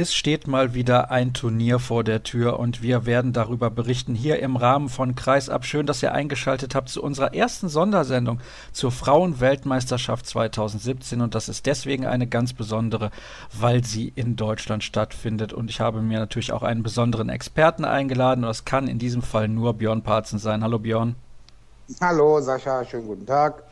[0.00, 4.38] Es steht mal wieder ein Turnier vor der Tür und wir werden darüber berichten hier
[4.38, 5.64] im Rahmen von Kreisab.
[5.64, 8.38] Schön, dass ihr eingeschaltet habt zu unserer ersten Sondersendung
[8.70, 13.10] zur Frauenweltmeisterschaft 2017 und das ist deswegen eine ganz besondere,
[13.52, 18.44] weil sie in Deutschland stattfindet und ich habe mir natürlich auch einen besonderen Experten eingeladen
[18.44, 20.62] und das kann in diesem Fall nur Björn Parzen sein.
[20.62, 21.16] Hallo Björn.
[22.00, 23.64] Hallo Sascha, schönen guten Tag.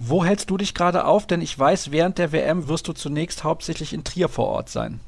[0.00, 1.28] Wo hältst du dich gerade auf?
[1.28, 4.98] Denn ich weiß, während der WM wirst du zunächst hauptsächlich in Trier vor Ort sein.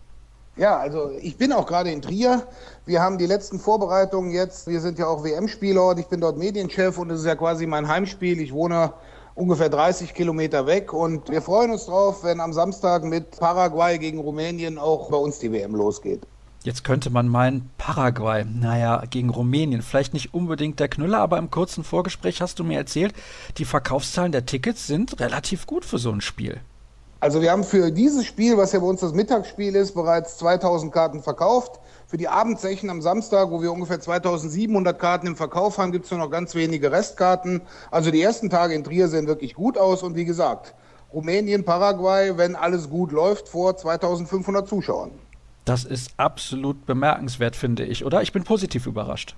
[0.60, 2.46] Ja, also ich bin auch gerade in Trier.
[2.84, 4.66] Wir haben die letzten Vorbereitungen jetzt.
[4.66, 5.98] Wir sind ja auch WM-Spielort.
[5.98, 8.38] Ich bin dort Medienchef und es ist ja quasi mein Heimspiel.
[8.38, 8.92] Ich wohne
[9.34, 14.18] ungefähr 30 Kilometer weg und wir freuen uns drauf, wenn am Samstag mit Paraguay gegen
[14.18, 16.26] Rumänien auch bei uns die WM losgeht.
[16.62, 21.50] Jetzt könnte man meinen, Paraguay, naja, gegen Rumänien, vielleicht nicht unbedingt der Knüller, aber im
[21.50, 23.14] kurzen Vorgespräch hast du mir erzählt,
[23.56, 26.60] die Verkaufszahlen der Tickets sind relativ gut für so ein Spiel.
[27.22, 30.90] Also wir haben für dieses Spiel, was ja bei uns das Mittagsspiel ist, bereits 2000
[30.90, 31.78] Karten verkauft.
[32.06, 36.10] Für die Abendsechen am Samstag, wo wir ungefähr 2700 Karten im Verkauf haben, gibt es
[36.10, 37.60] nur noch ganz wenige Restkarten.
[37.90, 40.74] Also die ersten Tage in Trier sehen wirklich gut aus und wie gesagt,
[41.12, 45.10] Rumänien, Paraguay, wenn alles gut läuft, vor 2500 Zuschauern.
[45.66, 48.22] Das ist absolut bemerkenswert, finde ich, oder?
[48.22, 49.36] Ich bin positiv überrascht.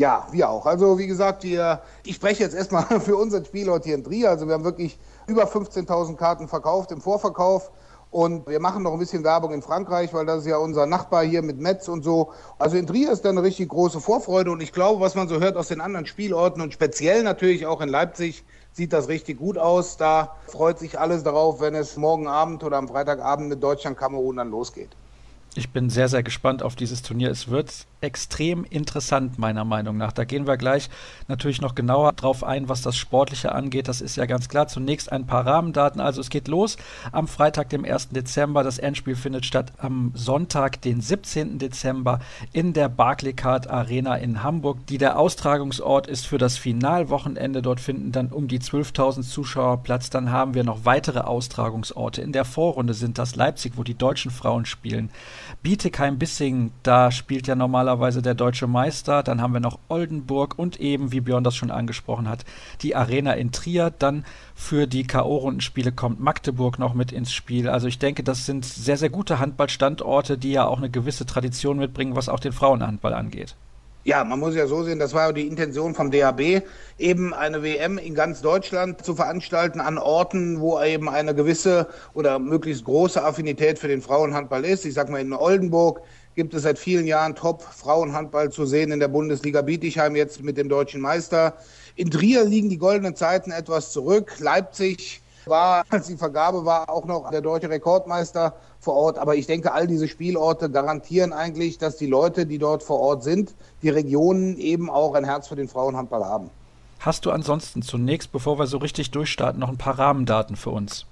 [0.00, 0.64] Ja, wir auch.
[0.64, 4.30] Also wie gesagt, wir, ich spreche jetzt erstmal für unseren Spielort hier in Trier.
[4.30, 7.70] Also wir haben wirklich über 15.000 Karten verkauft im Vorverkauf.
[8.10, 11.22] Und wir machen noch ein bisschen Werbung in Frankreich, weil das ist ja unser Nachbar
[11.24, 12.32] hier mit Metz und so.
[12.58, 14.50] Also in Trier ist da eine richtig große Vorfreude.
[14.50, 17.82] Und ich glaube, was man so hört aus den anderen Spielorten und speziell natürlich auch
[17.82, 19.98] in Leipzig, sieht das richtig gut aus.
[19.98, 24.50] Da freut sich alles darauf, wenn es morgen Abend oder am Freitagabend mit Deutschland-Kamerun dann
[24.50, 24.96] losgeht.
[25.56, 27.28] Ich bin sehr, sehr gespannt auf dieses Turnier.
[27.28, 30.12] Es wird extrem interessant, meiner Meinung nach.
[30.12, 30.88] Da gehen wir gleich
[31.26, 33.88] natürlich noch genauer drauf ein, was das Sportliche angeht.
[33.88, 34.68] Das ist ja ganz klar.
[34.68, 36.00] Zunächst ein paar Rahmendaten.
[36.00, 36.76] Also es geht los
[37.10, 38.10] am Freitag, dem 1.
[38.10, 38.62] Dezember.
[38.62, 41.58] Das Endspiel findet statt am Sonntag, den 17.
[41.58, 42.20] Dezember
[42.52, 47.60] in der Barclaycard Arena in Hamburg, die der Austragungsort ist für das Finalwochenende.
[47.60, 50.10] Dort finden dann um die 12.000 Zuschauer Platz.
[50.10, 52.22] Dann haben wir noch weitere Austragungsorte.
[52.22, 55.10] In der Vorrunde sind das Leipzig, wo die deutschen Frauen spielen.
[55.62, 59.22] Bietigheim-Bissingen, da spielt ja normalerweise der deutsche Meister.
[59.22, 62.44] Dann haben wir noch Oldenburg und eben, wie Björn das schon angesprochen hat,
[62.82, 63.92] die Arena in Trier.
[63.96, 64.24] Dann
[64.54, 67.68] für die K.O.-Rundenspiele kommt Magdeburg noch mit ins Spiel.
[67.68, 71.78] Also ich denke, das sind sehr, sehr gute Handballstandorte, die ja auch eine gewisse Tradition
[71.78, 73.56] mitbringen, was auch den Frauenhandball angeht.
[74.02, 76.62] Ja, man muss ja so sehen, das war ja die Intention vom DHB,
[76.96, 82.38] eben eine WM in ganz Deutschland zu veranstalten an Orten, wo eben eine gewisse oder
[82.38, 84.86] möglichst große Affinität für den Frauenhandball ist.
[84.86, 86.00] Ich sag mal, in Oldenburg
[86.34, 90.70] gibt es seit vielen Jahren Top-Frauenhandball zu sehen in der Bundesliga Bietigheim, jetzt mit dem
[90.70, 91.54] deutschen Meister.
[91.94, 94.32] In Trier liegen die goldenen Zeiten etwas zurück.
[94.38, 99.18] Leipzig war, als die Vergabe war, auch noch der deutsche Rekordmeister vor Ort.
[99.18, 103.22] Aber ich denke, all diese Spielorte garantieren eigentlich, dass die Leute, die dort vor Ort
[103.22, 106.50] sind, die Regionen eben auch ein Herz für den Frauenhandball haben.
[107.00, 111.06] Hast du ansonsten zunächst, bevor wir so richtig durchstarten, noch ein paar Rahmendaten für uns?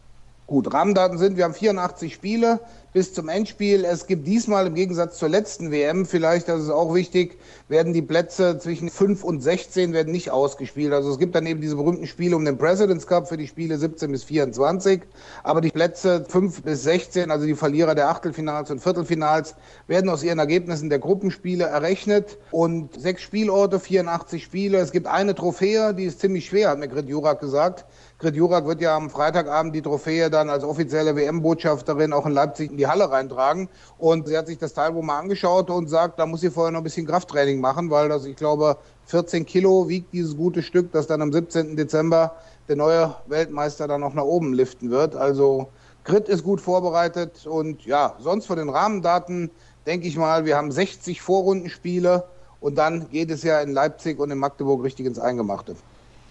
[0.48, 2.60] Gut, Rahmendaten sind, wir haben 84 Spiele
[2.94, 3.84] bis zum Endspiel.
[3.84, 7.38] Es gibt diesmal im Gegensatz zur letzten WM, vielleicht, das ist auch wichtig,
[7.68, 10.94] werden die Plätze zwischen 5 und 16 werden nicht ausgespielt.
[10.94, 13.76] Also es gibt dann eben diese berühmten Spiele um den President's Cup für die Spiele
[13.76, 15.02] 17 bis 24.
[15.44, 19.54] Aber die Plätze 5 bis 16, also die Verlierer der Achtelfinals und Viertelfinals,
[19.86, 22.38] werden aus ihren Ergebnissen der Gruppenspiele errechnet.
[22.52, 24.78] Und sechs Spielorte, 84 Spiele.
[24.78, 27.84] Es gibt eine Trophäe, die ist ziemlich schwer, hat mir Grit Jurak gesagt.
[28.20, 32.72] Grit Jurak wird ja am Freitagabend die Trophäe dann als offizielle WM-Botschafterin auch in Leipzig
[32.72, 33.68] in die Halle reintragen.
[33.96, 36.72] Und sie hat sich das Teil wohl mal angeschaut und sagt, da muss sie vorher
[36.72, 40.90] noch ein bisschen Krafttraining machen, weil das, ich glaube, 14 Kilo wiegt dieses gute Stück,
[40.90, 41.76] das dann am 17.
[41.76, 42.34] Dezember
[42.66, 45.14] der neue Weltmeister dann noch nach oben liften wird.
[45.14, 45.68] Also
[46.02, 49.48] Grit ist gut vorbereitet und ja, sonst von den Rahmendaten
[49.86, 52.24] denke ich mal, wir haben 60 Vorrundenspiele
[52.58, 55.76] und dann geht es ja in Leipzig und in Magdeburg richtig ins Eingemachte.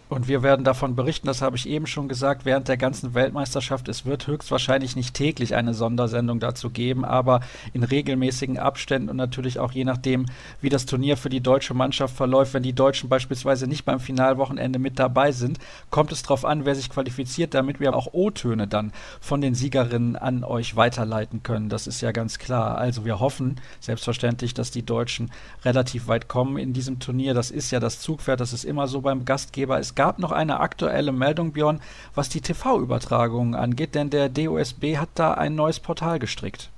[0.10, 3.90] Und wir werden davon berichten, das habe ich eben schon gesagt, während der ganzen Weltmeisterschaft.
[3.90, 7.42] Es wird höchstwahrscheinlich nicht täglich eine Sondersendung dazu geben, aber
[7.74, 10.26] in regelmäßigen Abständen und natürlich auch je nachdem,
[10.62, 12.54] wie das Turnier für die deutsche Mannschaft verläuft.
[12.54, 15.60] Wenn die Deutschen beispielsweise nicht beim Finalwochenende mit dabei sind,
[15.90, 20.16] kommt es darauf an, wer sich qualifiziert, damit wir auch O-Töne dann von den Siegerinnen
[20.16, 21.68] an euch weiterleiten können.
[21.68, 22.78] Das ist ja ganz klar.
[22.78, 25.32] Also wir hoffen selbstverständlich, dass die Deutschen
[25.66, 27.34] relativ weit kommen in diesem Turnier.
[27.34, 29.78] Das ist ja das Zugpferd, das ist immer so beim Gastgeber.
[29.80, 31.82] Es gab noch eine aktuelle Meldung, Björn,
[32.16, 36.70] was die TV-Übertragungen angeht, denn der DOSB hat da ein neues Portal gestrickt.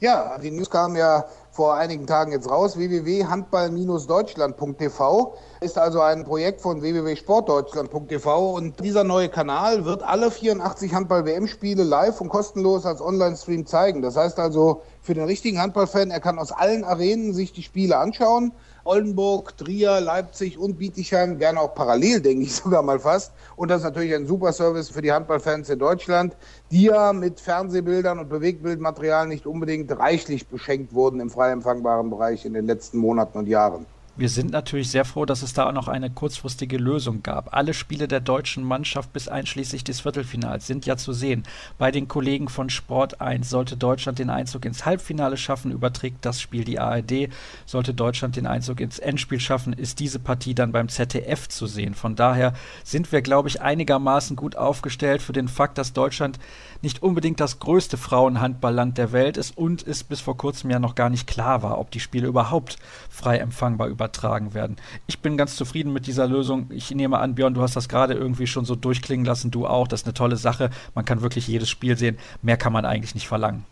[0.00, 5.34] Ja, die News kam ja vor einigen Tagen jetzt raus, www.handball-deutschland.tv.
[5.60, 12.20] Ist also ein Projekt von www.sportdeutschland.tv und dieser neue Kanal wird alle 84 Handball-WM-Spiele live
[12.20, 14.00] und kostenlos als Online-Stream zeigen.
[14.00, 17.98] Das heißt also für den richtigen Handballfan, er kann aus allen Arenen sich die Spiele
[17.98, 18.52] anschauen.
[18.88, 23.32] Oldenburg, Trier, Leipzig und Bietigheim, gerne auch parallel, denke ich sogar mal fast.
[23.54, 26.34] Und das ist natürlich ein super Service für die Handballfans in Deutschland,
[26.70, 32.46] die ja mit Fernsehbildern und Bewegtbildmaterial nicht unbedingt reichlich beschenkt wurden im frei empfangbaren Bereich
[32.46, 33.84] in den letzten Monaten und Jahren.
[34.18, 37.54] Wir sind natürlich sehr froh, dass es da auch noch eine kurzfristige Lösung gab.
[37.54, 41.44] Alle Spiele der deutschen Mannschaft bis einschließlich des Viertelfinals sind ja zu sehen.
[41.78, 46.40] Bei den Kollegen von Sport 1 sollte Deutschland den Einzug ins Halbfinale schaffen, überträgt das
[46.40, 47.28] Spiel die ARD.
[47.64, 51.94] Sollte Deutschland den Einzug ins Endspiel schaffen, ist diese Partie dann beim ZDF zu sehen.
[51.94, 56.40] Von daher sind wir, glaube ich, einigermaßen gut aufgestellt für den Fakt, dass Deutschland
[56.82, 60.94] nicht unbedingt das größte Frauenhandballland der Welt ist und es bis vor kurzem ja noch
[60.94, 62.78] gar nicht klar war, ob die Spiele überhaupt
[63.08, 64.76] frei empfangbar über übertragen werden.
[65.06, 66.70] Ich bin ganz zufrieden mit dieser Lösung.
[66.70, 69.88] Ich nehme an, Björn, du hast das gerade irgendwie schon so durchklingen lassen, du auch.
[69.88, 70.70] Das ist eine tolle Sache.
[70.94, 72.16] Man kann wirklich jedes Spiel sehen.
[72.42, 73.64] Mehr kann man eigentlich nicht verlangen.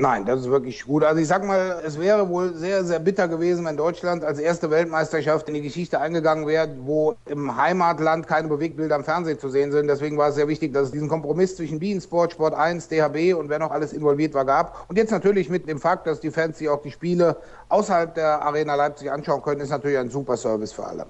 [0.00, 1.04] Nein, das ist wirklich gut.
[1.04, 4.70] Also ich sag mal, es wäre wohl sehr, sehr bitter gewesen, wenn Deutschland als erste
[4.70, 9.72] Weltmeisterschaft in die Geschichte eingegangen wäre, wo im Heimatland keine Bewegtbilder am Fernsehen zu sehen
[9.72, 9.88] sind.
[9.88, 13.50] Deswegen war es sehr wichtig, dass es diesen Kompromiss zwischen Bienensport, Sport 1, DHB und
[13.50, 14.86] wer noch alles involviert war, gab.
[14.88, 17.36] Und jetzt natürlich mit dem Fakt, dass die Fans sich auch die Spiele
[17.68, 21.04] außerhalb der Arena Leipzig anschauen können, ist natürlich ein super Service für alle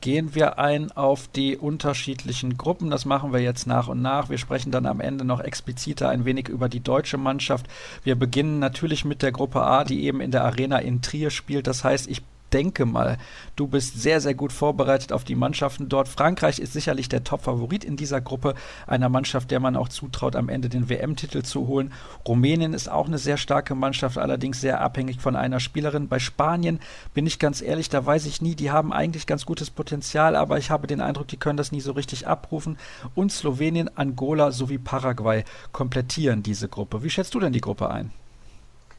[0.00, 2.90] gehen wir ein auf die unterschiedlichen Gruppen.
[2.90, 4.28] Das machen wir jetzt nach und nach.
[4.28, 7.66] Wir sprechen dann am Ende noch expliziter ein wenig über die deutsche Mannschaft.
[8.04, 11.66] Wir beginnen natürlich mit der Gruppe A, die eben in der Arena in Trier spielt.
[11.66, 13.18] Das heißt, ich denke mal,
[13.56, 16.08] du bist sehr, sehr gut vorbereitet auf die Mannschaften dort.
[16.08, 18.54] Frankreich ist sicherlich der Top-Favorit in dieser Gruppe,
[18.86, 21.92] einer Mannschaft, der man auch zutraut, am Ende den WM-Titel zu holen.
[22.26, 26.08] Rumänien ist auch eine sehr starke Mannschaft, allerdings sehr abhängig von einer Spielerin.
[26.08, 26.80] Bei Spanien
[27.14, 30.58] bin ich ganz ehrlich, da weiß ich nie, die haben eigentlich ganz gutes Potenzial, aber
[30.58, 32.78] ich habe den Eindruck, die können das nie so richtig abrufen.
[33.14, 37.02] Und Slowenien, Angola sowie Paraguay komplettieren diese Gruppe.
[37.02, 38.12] Wie schätzt du denn die Gruppe ein?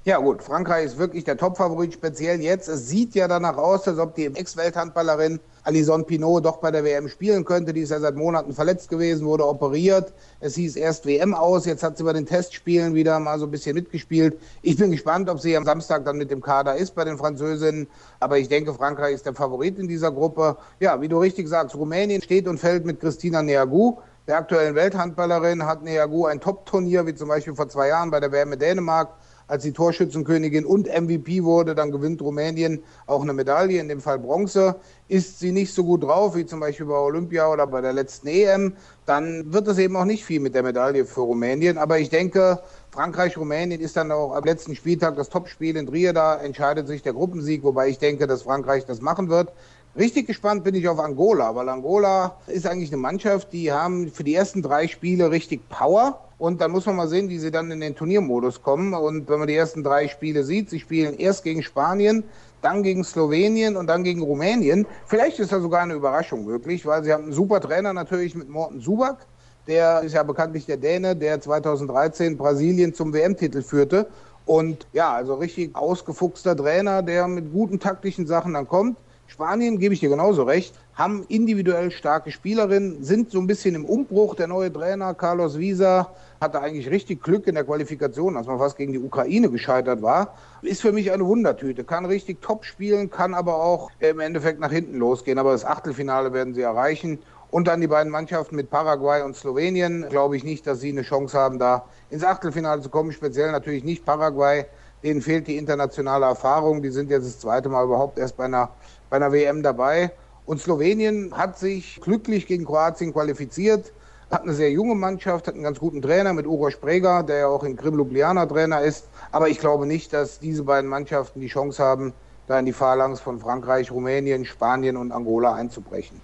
[0.04, 2.68] Ja gut, Frankreich ist wirklich der Topfavorit, speziell jetzt.
[2.68, 7.08] Es sieht ja danach aus, als ob die Ex-Welthandballerin Alison Pinot doch bei der WM
[7.08, 7.72] spielen könnte.
[7.72, 10.12] Die ist ja seit Monaten verletzt gewesen, wurde operiert.
[10.40, 13.52] Es hieß erst WM aus, jetzt hat sie bei den Testspielen wieder mal so ein
[13.52, 14.40] bisschen mitgespielt.
[14.64, 17.86] Ich bin gespannt, ob sie am Samstag dann mit dem Kader ist bei den Französinnen.
[18.20, 20.58] Aber ich denke, Frankreich ist der Favorit in dieser Gruppe.
[20.80, 25.66] Ja, wie du richtig sagst, Rumänien steht und fällt mit Christina Neagu der aktuellen Welthandballerin
[25.66, 29.10] hat Neagu ein Top-Turnier, wie zum Beispiel vor zwei Jahren bei der WM in Dänemark
[29.52, 34.18] als sie Torschützenkönigin und MVP wurde, dann gewinnt Rumänien auch eine Medaille, in dem Fall
[34.18, 34.78] Bronze.
[35.10, 38.30] Ist sie nicht so gut drauf, wie zum Beispiel bei Olympia oder bei der letzten
[38.30, 41.78] EM, dann wird es eben auch nicht viel mit der Medaille für Rumänien.
[41.78, 42.60] Aber ich denke,
[42.92, 46.14] Frankreich-Rumänien ist dann auch am letzten Spieltag das Topspiel in Trier.
[46.14, 49.52] Da entscheidet sich der Gruppensieg, wobei ich denke, dass Frankreich das machen wird.
[49.98, 54.24] Richtig gespannt bin ich auf Angola, weil Angola ist eigentlich eine Mannschaft, die haben für
[54.24, 57.70] die ersten drei Spiele richtig Power und dann muss man mal sehen, wie sie dann
[57.72, 58.94] in den Turniermodus kommen.
[58.94, 62.24] Und wenn man die ersten drei Spiele sieht, sie spielen erst gegen Spanien,
[62.62, 64.88] dann gegen Slowenien und dann gegen Rumänien.
[65.08, 68.48] Vielleicht ist da sogar eine Überraschung möglich, weil sie haben einen super Trainer natürlich mit
[68.48, 69.28] Morten Subak.
[69.68, 74.08] Der ist ja bekanntlich der Däne, der 2013 Brasilien zum WM-Titel führte.
[74.46, 78.98] Und ja, also richtig ausgefuchster Trainer, der mit guten taktischen Sachen dann kommt.
[79.32, 83.86] Spanien, gebe ich dir genauso recht, haben individuell starke Spielerinnen, sind so ein bisschen im
[83.86, 84.36] Umbruch.
[84.36, 86.12] Der neue Trainer Carlos Visa
[86.42, 90.34] hatte eigentlich richtig Glück in der Qualifikation, als man fast gegen die Ukraine gescheitert war.
[90.64, 94.72] Ist für mich eine Wundertüte, kann richtig top spielen, kann aber auch im Endeffekt nach
[94.72, 95.40] hinten losgehen.
[95.40, 97.18] Aber das Achtelfinale werden sie erreichen.
[97.52, 100.08] Und dann die beiden Mannschaften mit Paraguay und Slowenien.
[100.10, 103.14] Glaube ich nicht, dass sie eine Chance haben, da ins Achtelfinale zu kommen.
[103.14, 104.66] Speziell natürlich nicht Paraguay.
[105.04, 106.82] Denen fehlt die internationale Erfahrung.
[106.82, 108.70] Die sind jetzt das zweite Mal überhaupt erst bei einer
[109.12, 110.12] bei einer WM dabei.
[110.46, 113.94] Und Slowenien hat sich glücklich gegen Kroatien qualifiziert,
[114.32, 117.48] hat eine sehr junge Mannschaft, hat einen ganz guten Trainer mit Uroš Spreger, der ja
[117.48, 119.08] auch in Krim Ljubljana Trainer ist.
[119.32, 122.14] Aber ich glaube nicht, dass diese beiden Mannschaften die Chance haben,
[122.48, 126.20] da in die Phalanx von Frankreich, Rumänien, Spanien und Angola einzubrechen.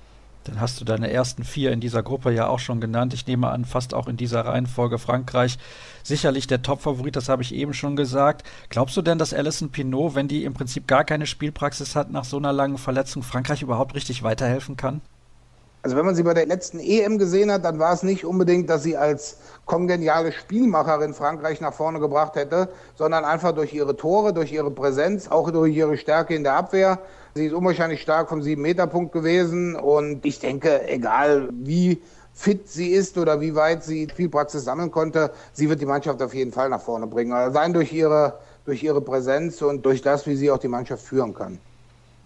[0.46, 3.14] Dann hast du deine ersten vier in dieser Gruppe ja auch schon genannt.
[3.14, 5.58] Ich nehme an, fast auch in dieser Reihenfolge Frankreich.
[6.08, 8.48] Sicherlich der Top-Favorit, das habe ich eben schon gesagt.
[8.70, 12.24] Glaubst du denn, dass Alison Pinot, wenn die im Prinzip gar keine Spielpraxis hat, nach
[12.24, 15.02] so einer langen Verletzung Frankreich überhaupt richtig weiterhelfen kann?
[15.84, 18.70] Also wenn man sie bei der letzten EM gesehen hat, dann war es nicht unbedingt,
[18.70, 24.32] dass sie als kongeniale Spielmacherin Frankreich nach vorne gebracht hätte, sondern einfach durch ihre Tore,
[24.32, 27.00] durch ihre Präsenz, auch durch ihre Stärke in der Abwehr.
[27.36, 32.02] Sie ist unwahrscheinlich stark vom Sieben-Meter-Punkt gewesen und ich denke, egal wie
[32.38, 36.34] fit sie ist oder wie weit sie Spielpraxis sammeln konnte, sie wird die Mannschaft auf
[36.34, 37.34] jeden Fall nach vorne bringen.
[37.34, 41.34] Allein durch ihre durch ihre Präsenz und durch das, wie sie auch die Mannschaft führen
[41.34, 41.58] kann.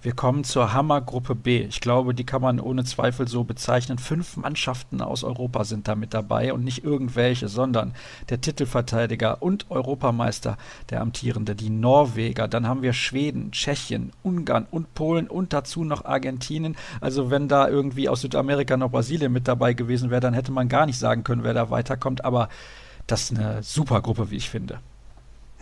[0.04, 1.62] Wir kommen zur Hammergruppe B.
[1.62, 4.00] Ich glaube, die kann man ohne Zweifel so bezeichnen.
[4.00, 7.94] Fünf Mannschaften aus Europa sind da mit dabei und nicht irgendwelche, sondern
[8.30, 10.58] der Titelverteidiger und Europameister,
[10.90, 12.48] der amtierende, die Norweger.
[12.48, 16.78] Dann haben wir Schweden, Tschechien, Ungarn und Polen und dazu noch Argentinien.
[17.00, 20.68] Also wenn da irgendwie aus Südamerika noch Brasilien mit dabei gewesen wäre, dann hätte man
[20.68, 22.26] gar nicht sagen können, wer da weiterkommt.
[22.26, 22.50] Aber
[23.06, 24.80] das ist eine super Gruppe, wie ich finde.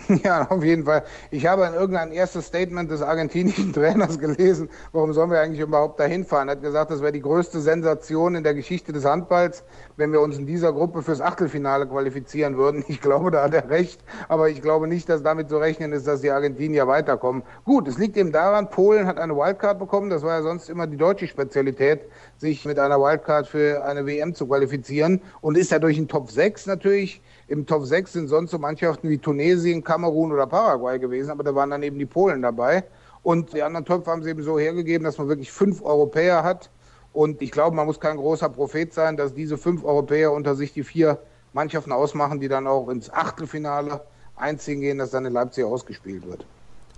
[0.24, 1.04] Ja, auf jeden Fall.
[1.32, 6.00] Ich habe in irgendein erstes Statement des argentinischen Trainers gelesen, warum sollen wir eigentlich überhaupt
[6.00, 6.48] dahin fahren?
[6.48, 9.64] Er hat gesagt, das wäre die größte Sensation in der Geschichte des Handballs,
[9.98, 12.84] wenn wir uns in dieser Gruppe fürs Achtelfinale qualifizieren würden.
[12.88, 16.08] Ich glaube, da hat er recht, aber ich glaube nicht, dass damit zu rechnen ist,
[16.08, 17.44] dass die Argentinier weiterkommen.
[17.66, 20.88] Gut, es liegt eben daran, Polen hat eine Wildcard bekommen, das war ja sonst immer
[20.88, 22.02] die deutsche Spezialität,
[22.38, 26.32] sich mit einer Wildcard für eine WM zu qualifizieren und ist ja durch den Top
[26.32, 31.32] 6 natürlich im Top 6 sind sonst so Mannschaften wie Tunesien, Kamerun oder Paraguay gewesen,
[31.32, 32.84] aber da waren dann eben die Polen dabei.
[33.24, 36.70] Und die anderen Töpfe haben sie eben so hergegeben, dass man wirklich fünf Europäer hat.
[37.12, 40.74] Und ich glaube, man muss kein großer Prophet sein, dass diese fünf Europäer unter sich
[40.74, 41.20] die vier
[41.54, 44.02] Mannschaften ausmachen, die dann auch ins Achtelfinale
[44.36, 46.46] einziehen gehen, das dann in Leipzig ausgespielt wird.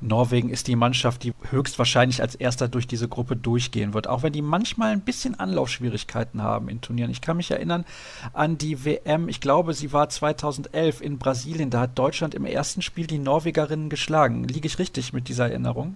[0.01, 4.33] Norwegen ist die Mannschaft, die höchstwahrscheinlich als erster durch diese Gruppe durchgehen wird, auch wenn
[4.33, 7.11] die manchmal ein bisschen Anlaufschwierigkeiten haben in Turnieren.
[7.11, 7.85] Ich kann mich erinnern
[8.33, 12.81] an die WM, ich glaube, sie war 2011 in Brasilien, da hat Deutschland im ersten
[12.81, 14.43] Spiel die Norwegerinnen geschlagen.
[14.43, 15.95] Liege ich richtig mit dieser Erinnerung?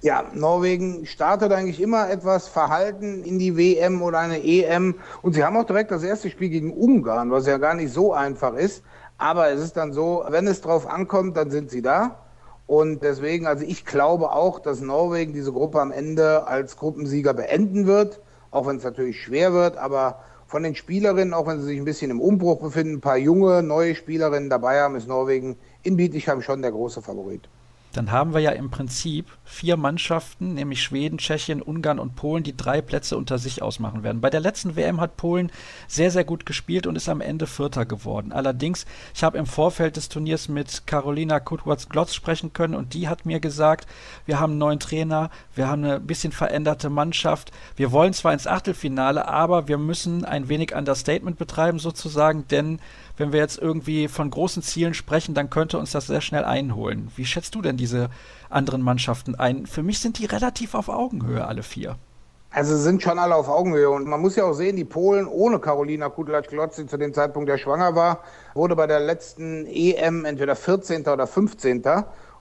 [0.00, 4.94] Ja, Norwegen startet eigentlich immer etwas verhalten in die WM oder eine EM.
[5.22, 8.12] Und sie haben auch direkt das erste Spiel gegen Ungarn, was ja gar nicht so
[8.12, 8.84] einfach ist.
[9.16, 12.27] Aber es ist dann so, wenn es drauf ankommt, dann sind sie da.
[12.68, 17.86] Und deswegen, also ich glaube auch, dass Norwegen diese Gruppe am Ende als Gruppensieger beenden
[17.86, 18.20] wird,
[18.50, 21.86] auch wenn es natürlich schwer wird, aber von den Spielerinnen, auch wenn sie sich ein
[21.86, 26.42] bisschen im Umbruch befinden, ein paar junge, neue Spielerinnen dabei haben, ist Norwegen in Bietigheim
[26.42, 27.48] schon der große Favorit
[27.92, 32.56] dann haben wir ja im Prinzip vier Mannschaften, nämlich Schweden, Tschechien, Ungarn und Polen, die
[32.56, 34.20] drei Plätze unter sich ausmachen werden.
[34.20, 35.50] Bei der letzten WM hat Polen
[35.86, 38.32] sehr, sehr gut gespielt und ist am Ende Vierter geworden.
[38.32, 43.24] Allerdings, ich habe im Vorfeld des Turniers mit Carolina Kutwatz-Glotz sprechen können und die hat
[43.24, 43.88] mir gesagt,
[44.26, 48.46] wir haben einen neuen Trainer, wir haben eine bisschen veränderte Mannschaft, wir wollen zwar ins
[48.46, 52.80] Achtelfinale, aber wir müssen ein wenig Understatement betreiben sozusagen, denn
[53.18, 57.10] wenn wir jetzt irgendwie von großen Zielen sprechen, dann könnte uns das sehr schnell einholen.
[57.16, 58.08] Wie schätzt du denn diese
[58.48, 59.66] anderen Mannschaften ein?
[59.66, 61.96] Für mich sind die relativ auf Augenhöhe, alle vier.
[62.50, 63.90] Also sind schon alle auf Augenhöhe.
[63.90, 67.48] Und man muss ja auch sehen, die Polen ohne Carolina Kudlacz-Klotz, die zu dem Zeitpunkt
[67.48, 68.20] der schwanger war,
[68.54, 71.06] wurde bei der letzten EM entweder 14.
[71.06, 71.82] oder 15.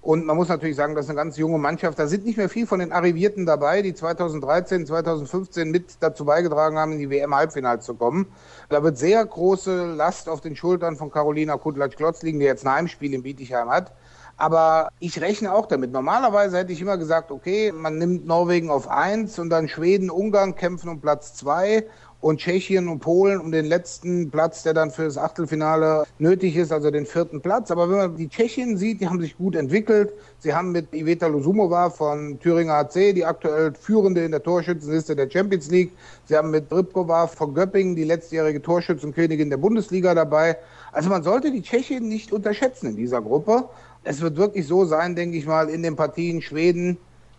[0.08, 2.00] Und man muss natürlich sagen, das ist eine ganz junge Mannschaft.
[2.00, 6.78] Da sind nicht mehr viel von den Arrivierten dabei, die 2013, 2015 mit dazu beigetragen
[6.78, 8.28] haben, in die WM-Halbfinale zu kommen.
[8.70, 12.72] Da wird sehr große Last auf den Schultern von Carolina Kudlatsch-Klotz liegen, die jetzt ein
[12.72, 13.92] Heimspiel in Bietigheim hat.
[14.38, 15.92] Aber ich rechne auch damit.
[15.92, 20.56] Normalerweise hätte ich immer gesagt, okay, man nimmt Norwegen auf eins und dann Schweden, Ungarn
[20.56, 21.86] kämpfen um Platz zwei
[22.20, 26.72] und Tschechien und Polen um den letzten Platz, der dann für das Achtelfinale nötig ist,
[26.72, 27.70] also den vierten Platz.
[27.70, 30.12] Aber wenn man die Tschechien sieht, die haben sich gut entwickelt.
[30.40, 35.30] Sie haben mit Iveta Lusumova von Thüringer AC, die aktuell führende in der Torschützenliste der
[35.30, 35.92] Champions League.
[36.26, 40.58] Sie haben mit Rybkova von Göppingen die letztjährige Torschützenkönigin der Bundesliga dabei.
[40.92, 43.66] Also man sollte die Tschechien nicht unterschätzen in dieser Gruppe.
[44.04, 46.98] Es wird wirklich so sein, denke ich mal, in den Partien Schweden,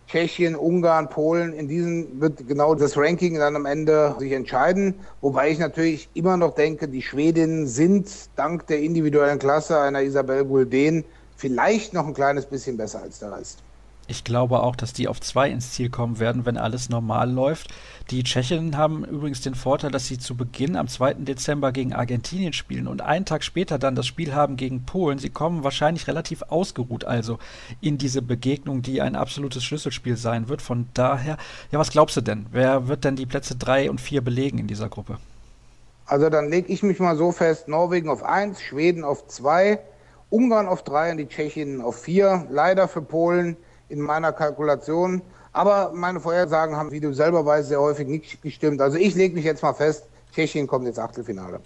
[0.09, 4.95] Tschechien, Ungarn, Polen, in diesen wird genau das Ranking dann am Ende sich entscheiden.
[5.21, 10.45] Wobei ich natürlich immer noch denke, die Schwedinnen sind dank der individuellen Klasse einer Isabel
[10.45, 11.05] Gulden
[11.37, 13.59] vielleicht noch ein kleines bisschen besser als der Rest.
[14.09, 17.67] Ich glaube auch, dass die auf zwei ins Ziel kommen werden, wenn alles normal läuft.
[18.09, 21.13] Die Tschechinnen haben übrigens den Vorteil, dass sie zu Beginn am 2.
[21.13, 25.19] Dezember gegen Argentinien spielen und einen Tag später dann das Spiel haben gegen Polen.
[25.19, 27.37] Sie kommen wahrscheinlich relativ ausgeruht also
[27.81, 30.63] in diese Begegnung, die ein absolutes Schlüsselspiel sein wird.
[30.63, 31.37] Von daher,
[31.71, 32.47] ja, was glaubst du denn?
[32.51, 35.19] Wer wird denn die Plätze 3 und 4 belegen in dieser Gruppe?
[36.07, 39.77] Also dann lege ich mich mal so fest, Norwegen auf 1, Schweden auf 2,
[40.31, 42.47] Ungarn auf 3 und die Tschechinnen auf 4.
[42.49, 43.55] Leider für Polen
[43.89, 45.21] in meiner Kalkulation.
[45.51, 48.81] Aber meine Vorhersagen haben, wie du selber weißt, sehr häufig nicht gestimmt.
[48.81, 51.59] Also ich lege mich jetzt mal fest, Tschechien kommt ins Achtelfinale.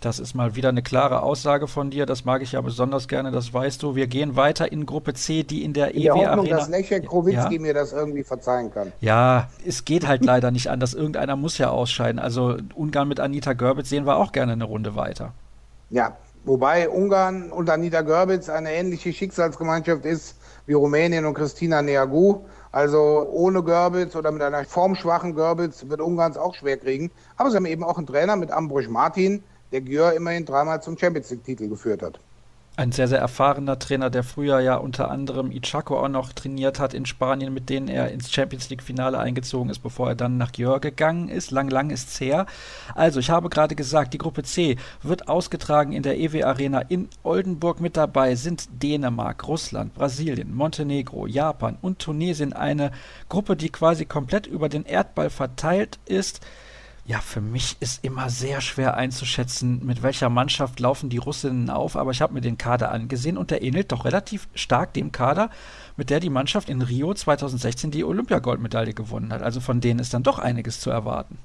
[0.00, 2.04] Das ist mal wieder eine klare Aussage von dir.
[2.04, 3.96] Das mag ich ja besonders gerne, das weißt du.
[3.96, 6.28] Wir gehen weiter in Gruppe C, die in der EW Arena.
[6.28, 7.60] Hoffnung, dass Lechek Krowitzki ja?
[7.60, 8.92] mir das irgendwie verzeihen kann.
[9.00, 10.92] Ja, es geht halt leider nicht anders.
[10.92, 12.18] Irgendeiner muss ja ausscheiden.
[12.20, 15.32] Also Ungarn mit Anita Görbitz sehen wir auch gerne eine Runde weiter.
[15.88, 22.40] Ja, wobei Ungarn und Anita Görbitz eine ähnliche Schicksalsgemeinschaft ist wie Rumänien und Christina Neagu.
[22.72, 27.10] Also ohne Görbitz oder mit einer formschwachen Görbitz wird Ungarn es auch schwer kriegen.
[27.36, 29.42] Aber sie haben eben auch einen Trainer mit Ambrosch Martin,
[29.72, 32.20] der Gjör immerhin dreimal zum Champions League-Titel geführt hat.
[32.78, 36.92] Ein sehr, sehr erfahrener Trainer, der früher ja unter anderem Ichaco auch noch trainiert hat
[36.92, 40.82] in Spanien, mit denen er ins Champions League-Finale eingezogen ist, bevor er dann nach Georg
[40.82, 41.50] gegangen ist.
[41.50, 42.44] Lang, lang ist es her.
[42.94, 47.08] Also, ich habe gerade gesagt, die Gruppe C wird ausgetragen in der EW Arena in
[47.22, 47.80] Oldenburg.
[47.80, 52.52] Mit dabei sind Dänemark, Russland, Brasilien, Montenegro, Japan und Tunesien.
[52.52, 52.90] Eine
[53.30, 56.42] Gruppe, die quasi komplett über den Erdball verteilt ist.
[57.08, 61.94] Ja, für mich ist immer sehr schwer einzuschätzen, mit welcher Mannschaft laufen die Russinnen auf,
[61.94, 65.50] aber ich habe mir den Kader angesehen und der ähnelt doch relativ stark dem Kader,
[65.96, 69.42] mit der die Mannschaft in Rio 2016 die Olympiagoldmedaille gewonnen hat.
[69.42, 71.38] Also von denen ist dann doch einiges zu erwarten.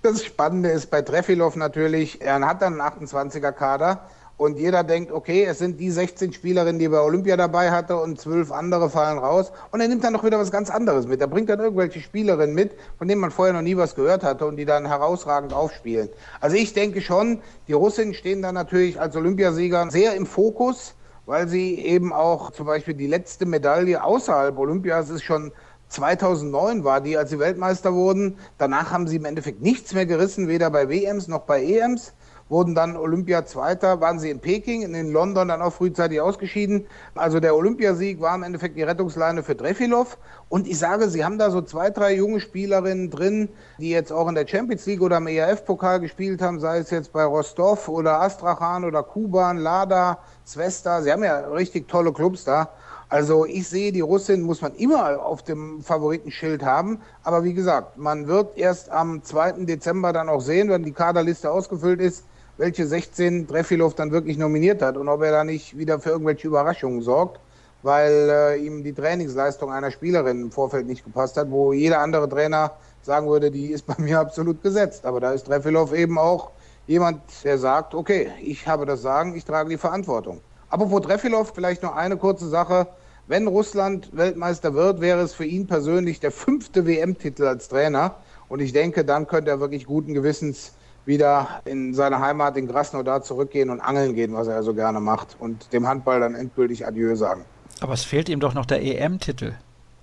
[0.00, 5.12] Das Spannende ist bei Trefilov natürlich, er hat dann einen 28er Kader und jeder denkt,
[5.12, 8.90] okay, es sind die 16 Spielerinnen, die er bei Olympia dabei hatte und zwölf andere
[8.90, 9.52] fallen raus.
[9.70, 11.20] Und er nimmt dann noch wieder was ganz anderes mit.
[11.20, 14.46] Er bringt dann irgendwelche Spielerinnen mit, von denen man vorher noch nie was gehört hatte
[14.46, 16.08] und die dann herausragend aufspielen.
[16.40, 20.94] Also ich denke schon, die Russinnen stehen da natürlich als Olympiasieger sehr im Fokus,
[21.26, 25.52] weil sie eben auch zum Beispiel die letzte Medaille außerhalb Olympias ist schon
[25.88, 28.36] 2009 war die, als sie Weltmeister wurden.
[28.58, 32.14] Danach haben sie im Endeffekt nichts mehr gerissen, weder bei WMs noch bei EMs
[32.48, 36.86] wurden dann Olympia-Zweiter, waren sie in Peking, in London dann auch frühzeitig ausgeschieden.
[37.14, 40.18] Also der Olympiasieg war im Endeffekt die Rettungsleine für Drefilov.
[40.48, 43.48] Und ich sage, sie haben da so zwei, drei junge Spielerinnen drin,
[43.78, 47.12] die jetzt auch in der Champions League oder im ERF-Pokal gespielt haben, sei es jetzt
[47.12, 51.02] bei Rostov oder Astrachan oder Kuban, Lada, Svesta.
[51.02, 52.70] Sie haben ja richtig tolle Clubs da.
[53.08, 57.00] Also ich sehe, die Russin muss man immer auf dem Favoritenschild haben.
[57.22, 59.64] Aber wie gesagt, man wird erst am 2.
[59.64, 62.24] Dezember dann auch sehen, wenn die Kaderliste ausgefüllt ist,
[62.56, 66.48] welche 16 Trefilov dann wirklich nominiert hat und ob er da nicht wieder für irgendwelche
[66.48, 67.40] Überraschungen sorgt,
[67.82, 72.28] weil äh, ihm die Trainingsleistung einer Spielerin im Vorfeld nicht gepasst hat, wo jeder andere
[72.28, 75.04] Trainer sagen würde, die ist bei mir absolut gesetzt.
[75.04, 76.50] Aber da ist Trefilov eben auch
[76.86, 80.40] jemand, der sagt, okay, ich habe das Sagen, ich trage die Verantwortung.
[80.70, 82.86] Aber wo Trefilov, vielleicht noch eine kurze Sache.
[83.26, 88.16] Wenn Russland Weltmeister wird, wäre es für ihn persönlich der fünfte WM-Titel als Trainer.
[88.48, 90.74] Und ich denke, dann könnte er wirklich guten Gewissens
[91.06, 95.36] wieder in seine Heimat in Krasnodar zurückgehen und angeln gehen, was er so gerne macht
[95.38, 97.44] und dem Handball dann endgültig Adieu sagen.
[97.80, 99.54] Aber es fehlt ihm doch noch der EM-Titel.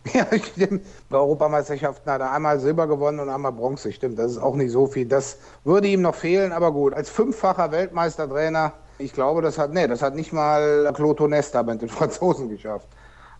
[0.14, 0.84] Ja, stimmt.
[1.10, 3.92] Bei Europameisterschaften hat er einmal Silber gewonnen und einmal Bronze.
[3.92, 5.06] Stimmt, das ist auch nicht so viel.
[5.06, 6.96] Das würde ihm noch fehlen, aber gut.
[6.96, 11.84] Als fünffacher Weltmeistertrainer, ich glaube, das hat, nee, das hat nicht mal Claude Nesta mit
[11.84, 12.88] den Franzosen geschafft.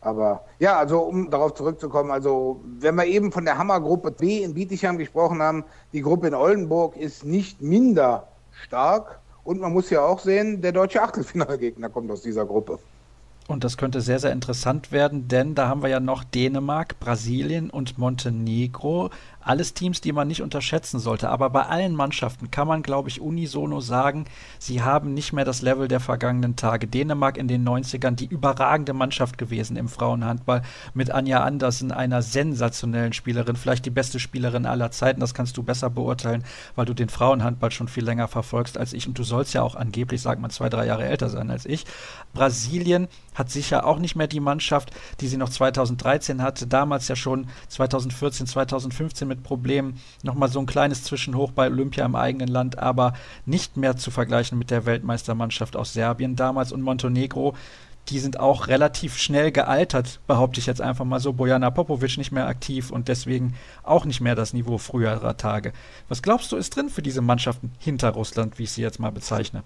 [0.02, 4.56] Aber ja, also um darauf zurückzukommen, also wenn wir eben von der Hammergruppe B in
[4.56, 9.20] Bietigheim gesprochen haben, die Gruppe in Oldenburg ist nicht minder stark.
[9.44, 12.80] Und man muss ja auch sehen, der deutsche Achtelfinalgegner kommt aus dieser Gruppe.
[13.48, 17.70] Und das könnte sehr, sehr interessant werden, denn da haben wir ja noch Dänemark, Brasilien
[17.70, 19.10] und Montenegro
[19.44, 21.30] alles Teams, die man nicht unterschätzen sollte.
[21.30, 24.26] Aber bei allen Mannschaften kann man, glaube ich, unisono sagen,
[24.60, 26.88] sie haben nicht mehr das Level der vergangenen Tage.
[26.88, 30.62] Dänemark in den 90ern, die überragende Mannschaft gewesen im Frauenhandball
[30.94, 35.20] mit Anja Andersen, einer sensationellen Spielerin, vielleicht die beste Spielerin aller Zeiten.
[35.20, 36.44] Das kannst du besser beurteilen,
[36.76, 39.08] weil du den Frauenhandball schon viel länger verfolgst als ich.
[39.08, 41.86] Und du sollst ja auch angeblich, sagt man, zwei, drei Jahre älter sein als ich.
[42.34, 46.68] Brasilien hat sicher auch nicht mehr die Mannschaft, die sie noch 2013 hatte.
[46.68, 50.00] Damals ja schon 2014, 2015 mit Problemen.
[50.24, 53.14] Nochmal so ein kleines Zwischenhoch bei Olympia im eigenen Land, aber
[53.46, 57.56] nicht mehr zu vergleichen mit der Weltmeistermannschaft aus Serbien damals und Montenegro.
[58.10, 61.34] Die sind auch relativ schnell gealtert, behaupte ich jetzt einfach mal so.
[61.34, 65.72] Bojana Popovic nicht mehr aktiv und deswegen auch nicht mehr das Niveau früherer Tage.
[66.10, 69.12] Was glaubst du, ist drin für diese Mannschaften hinter Russland, wie ich sie jetzt mal
[69.12, 69.64] bezeichne?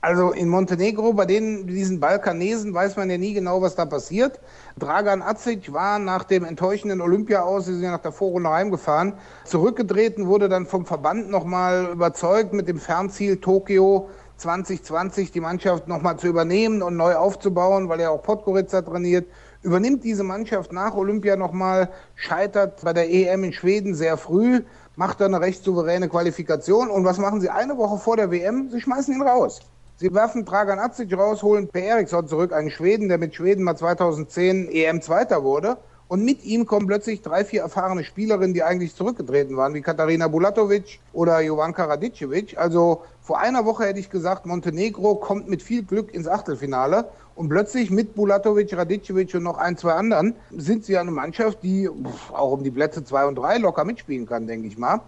[0.00, 4.38] Also in Montenegro, bei denen, diesen Balkanesen, weiß man ja nie genau, was da passiert.
[4.78, 9.14] Dragan Acic war nach dem enttäuschenden Olympia aus, sie sind ja nach der Vorrunde heimgefahren,
[9.44, 16.16] zurückgetreten, wurde dann vom Verband nochmal überzeugt mit dem Fernziel Tokio 2020 die Mannschaft nochmal
[16.16, 19.26] zu übernehmen und neu aufzubauen, weil er auch Podgorica trainiert.
[19.62, 24.62] Übernimmt diese Mannschaft nach Olympia nochmal, scheitert bei der EM in Schweden sehr früh,
[24.94, 26.88] macht dann eine recht souveräne Qualifikation.
[26.88, 28.70] Und was machen sie eine Woche vor der WM?
[28.70, 29.58] Sie schmeißen ihn raus.
[30.00, 33.74] Sie werfen Dragan Acic raus, holen Per Eriksson zurück, einen Schweden, der mit Schweden mal
[33.74, 35.76] 2010 EM-Zweiter wurde.
[36.06, 40.28] Und mit ihm kommen plötzlich drei, vier erfahrene Spielerinnen, die eigentlich zurückgetreten waren, wie Katharina
[40.28, 42.56] Bulatovic oder Jovanka Radicevic.
[42.56, 47.06] Also vor einer Woche hätte ich gesagt, Montenegro kommt mit viel Glück ins Achtelfinale.
[47.34, 51.90] Und plötzlich mit Bulatovic, Radicevic und noch ein, zwei anderen sind sie eine Mannschaft, die
[52.32, 55.00] auch um die Plätze zwei und drei locker mitspielen kann, denke ich mal.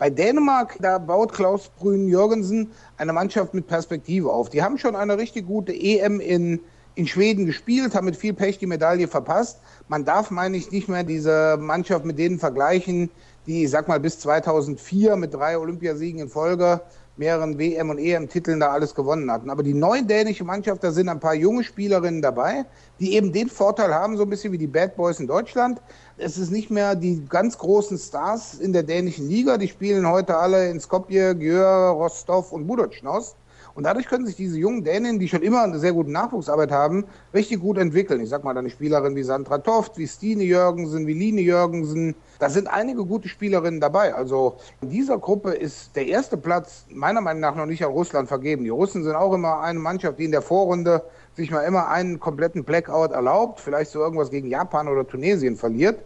[0.00, 4.48] Bei Dänemark, da baut Klaus Brün Jürgensen eine Mannschaft mit Perspektive auf.
[4.48, 6.60] Die haben schon eine richtig gute EM in,
[6.94, 9.60] in Schweden gespielt, haben mit viel Pech die Medaille verpasst.
[9.88, 13.10] Man darf, meine ich, nicht mehr diese Mannschaft mit denen vergleichen,
[13.46, 16.80] die, ich sag mal, bis 2004 mit drei Olympiasiegen in Folge
[17.20, 19.50] mehreren WM- und EM-Titeln da alles gewonnen hatten.
[19.50, 22.64] Aber die neue dänische Mannschaft, da sind ein paar junge Spielerinnen dabei,
[22.98, 25.82] die eben den Vorteil haben, so ein bisschen wie die Bad Boys in Deutschland.
[26.16, 30.36] Es ist nicht mehr die ganz großen Stars in der dänischen Liga, die spielen heute
[30.38, 33.36] alle in Skopje, Gjör, Rostov und Budocnost.
[33.74, 37.04] Und dadurch können sich diese jungen Dänen, die schon immer eine sehr gute Nachwuchsarbeit haben,
[37.34, 38.20] richtig gut entwickeln.
[38.20, 42.14] Ich sag mal, eine Spielerin wie Sandra Toft, wie Stine Jürgensen, wie Line Jürgensen.
[42.38, 44.14] Da sind einige gute Spielerinnen dabei.
[44.14, 48.28] Also in dieser Gruppe ist der erste Platz meiner Meinung nach noch nicht an Russland
[48.28, 48.64] vergeben.
[48.64, 51.02] Die Russen sind auch immer eine Mannschaft, die in der Vorrunde
[51.34, 56.02] sich mal immer einen kompletten Blackout erlaubt, vielleicht so irgendwas gegen Japan oder Tunesien verliert.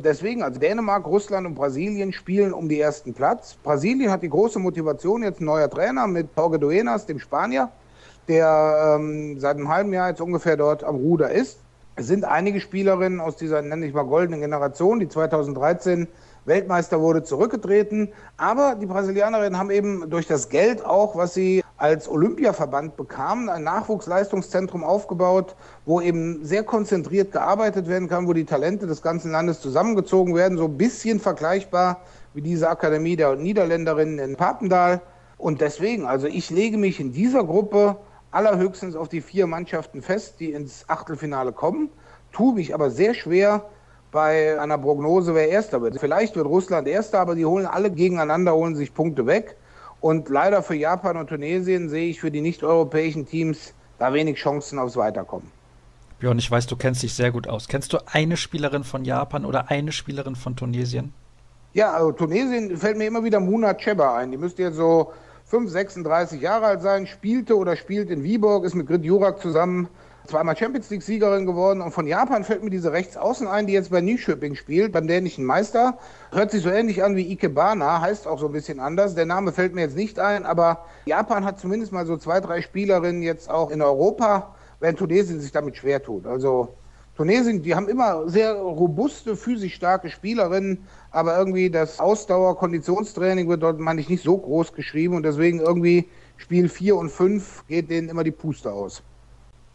[0.00, 3.56] Deswegen, also Dänemark, Russland und Brasilien spielen um den ersten Platz.
[3.64, 7.70] Brasilien hat die große Motivation, jetzt ein neuer Trainer mit Jorge Duenas, dem Spanier,
[8.28, 11.58] der ähm, seit einem halben Jahr jetzt ungefähr dort am Ruder ist.
[11.96, 16.06] Es sind einige Spielerinnen aus dieser, nenne ich mal, goldenen Generation, die 2013
[16.44, 18.12] Weltmeister wurde, zurückgetreten.
[18.36, 23.62] Aber die Brasilianerinnen haben eben durch das Geld auch, was sie als Olympiaverband bekamen, ein
[23.62, 25.54] Nachwuchsleistungszentrum aufgebaut,
[25.86, 30.58] wo eben sehr konzentriert gearbeitet werden kann, wo die Talente des ganzen Landes zusammengezogen werden,
[30.58, 32.00] so ein bisschen vergleichbar
[32.34, 35.00] wie diese Akademie der Niederländerinnen in Papendal.
[35.38, 37.96] Und deswegen, also ich lege mich in dieser Gruppe
[38.32, 41.90] allerhöchstens auf die vier Mannschaften fest, die ins Achtelfinale kommen,
[42.32, 43.64] tue mich aber sehr schwer
[44.10, 46.00] bei einer Prognose, wer Erster wird.
[46.00, 49.56] Vielleicht wird Russland Erster, aber die holen alle gegeneinander, holen sich Punkte weg.
[50.00, 54.78] Und leider für Japan und Tunesien sehe ich für die nicht-europäischen Teams da wenig Chancen
[54.78, 55.50] aufs Weiterkommen.
[56.20, 57.68] Björn, ich weiß, du kennst dich sehr gut aus.
[57.68, 61.12] Kennst du eine Spielerin von Japan oder eine Spielerin von Tunesien?
[61.74, 64.30] Ja, also Tunesien fällt mir immer wieder Muna Cheba ein.
[64.30, 65.12] Die müsste jetzt so
[65.46, 69.88] 5, 36 Jahre alt sein, spielte oder spielt in Viborg, ist mit Grit Jurak zusammen
[70.28, 71.80] zweimal Champions League-Siegerin geworden.
[71.80, 75.44] Und von Japan fällt mir diese Rechtsaußen ein, die jetzt bei Nyköping spielt, beim dänischen
[75.44, 75.98] Meister.
[76.30, 79.14] Hört sich so ähnlich an wie Ikebana, heißt auch so ein bisschen anders.
[79.14, 82.60] Der Name fällt mir jetzt nicht ein, aber Japan hat zumindest mal so zwei, drei
[82.60, 86.26] Spielerinnen jetzt auch in Europa, während Tunesien sich damit schwer tut.
[86.26, 86.76] Also
[87.16, 93.80] Tunesien, die haben immer sehr robuste, physisch starke Spielerinnen, aber irgendwie das Ausdauer-Konditionstraining wird dort,
[93.80, 98.08] meine ich, nicht so groß geschrieben und deswegen irgendwie Spiel 4 und 5 geht denen
[98.08, 99.02] immer die Puste aus.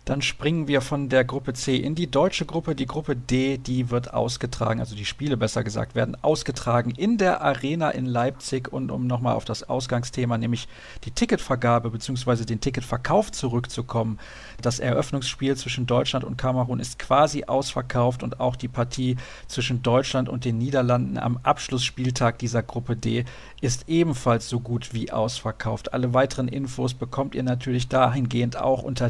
[0.05, 2.75] Dann springen wir von der Gruppe C in die deutsche Gruppe.
[2.75, 7.41] Die Gruppe D, die wird ausgetragen, also die Spiele besser gesagt, werden ausgetragen in der
[7.41, 8.71] Arena in Leipzig.
[8.73, 10.67] Und um nochmal auf das Ausgangsthema, nämlich
[11.05, 12.43] die Ticketvergabe bzw.
[12.43, 14.19] den Ticketverkauf zurückzukommen.
[14.61, 19.15] Das Eröffnungsspiel zwischen Deutschland und Kamerun ist quasi ausverkauft und auch die Partie
[19.47, 23.23] zwischen Deutschland und den Niederlanden am Abschlussspieltag dieser Gruppe D
[23.61, 25.93] ist ebenfalls so gut wie ausverkauft.
[25.93, 29.09] Alle weiteren Infos bekommt ihr natürlich dahingehend auch unter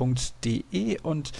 [0.00, 1.32] dhb.de und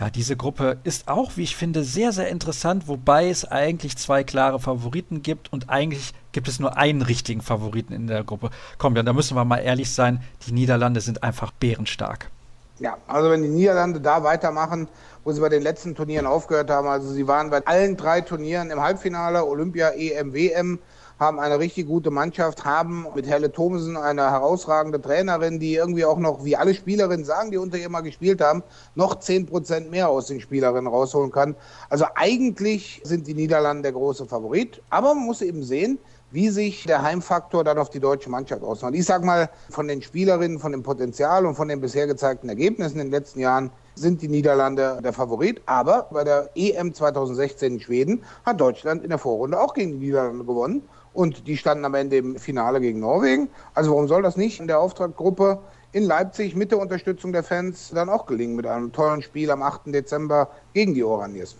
[0.00, 4.22] ja, diese Gruppe ist auch, wie ich finde, sehr, sehr interessant, wobei es eigentlich zwei
[4.22, 8.50] klare Favoriten gibt und eigentlich gibt es nur einen richtigen Favoriten in der Gruppe.
[8.78, 12.30] Komm, ja, da müssen wir mal ehrlich sein, die Niederlande sind einfach bärenstark.
[12.78, 14.86] Ja, also wenn die Niederlande da weitermachen,
[15.24, 18.70] wo sie bei den letzten Turnieren aufgehört haben, also sie waren bei allen drei Turnieren
[18.70, 20.78] im Halbfinale, Olympia, EM, WM,
[21.18, 26.18] haben eine richtig gute Mannschaft, haben mit Helle Thomsen eine herausragende Trainerin, die irgendwie auch
[26.18, 28.62] noch, wie alle Spielerinnen sagen, die unter ihr mal gespielt haben,
[28.94, 31.56] noch zehn Prozent mehr aus den Spielerinnen rausholen kann.
[31.88, 35.98] Also eigentlich sind die Niederlande der große Favorit, aber man muss eben sehen,
[36.30, 38.94] wie sich der Heimfaktor dann auf die deutsche Mannschaft ausmacht.
[38.94, 43.00] Ich sage mal, von den Spielerinnen, von dem Potenzial und von den bisher gezeigten Ergebnissen
[43.00, 45.62] in den letzten Jahren sind die Niederlande der Favorit.
[45.66, 50.06] Aber bei der EM 2016 in Schweden hat Deutschland in der Vorrunde auch gegen die
[50.06, 50.82] Niederlande gewonnen.
[51.18, 53.48] Und die standen am Ende im Finale gegen Norwegen.
[53.74, 55.58] Also warum soll das nicht in der Auftraggruppe
[55.90, 59.60] in Leipzig mit der Unterstützung der Fans dann auch gelingen mit einem tollen Spiel am
[59.60, 59.86] 8.
[59.86, 61.56] Dezember gegen die Oraniers?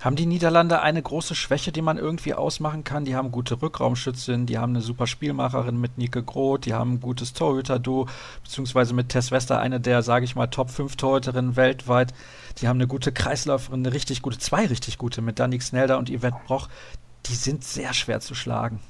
[0.00, 3.04] Haben die Niederlande eine große Schwäche, die man irgendwie ausmachen kann?
[3.04, 7.00] Die haben gute Rückraumschützen, die haben eine super Spielmacherin mit Nike Groth, die haben ein
[7.00, 8.08] gutes Torhüter-Duo,
[8.42, 12.12] beziehungsweise mit Tess Wester, eine der, sage ich mal, Top 5 Torhüterinnen weltweit.
[12.58, 16.10] Die haben eine gute Kreisläuferin, eine richtig gute, zwei richtig gute mit Danik Snelder und
[16.10, 16.68] Yvette Broch.
[17.26, 18.80] Die sind sehr schwer zu schlagen.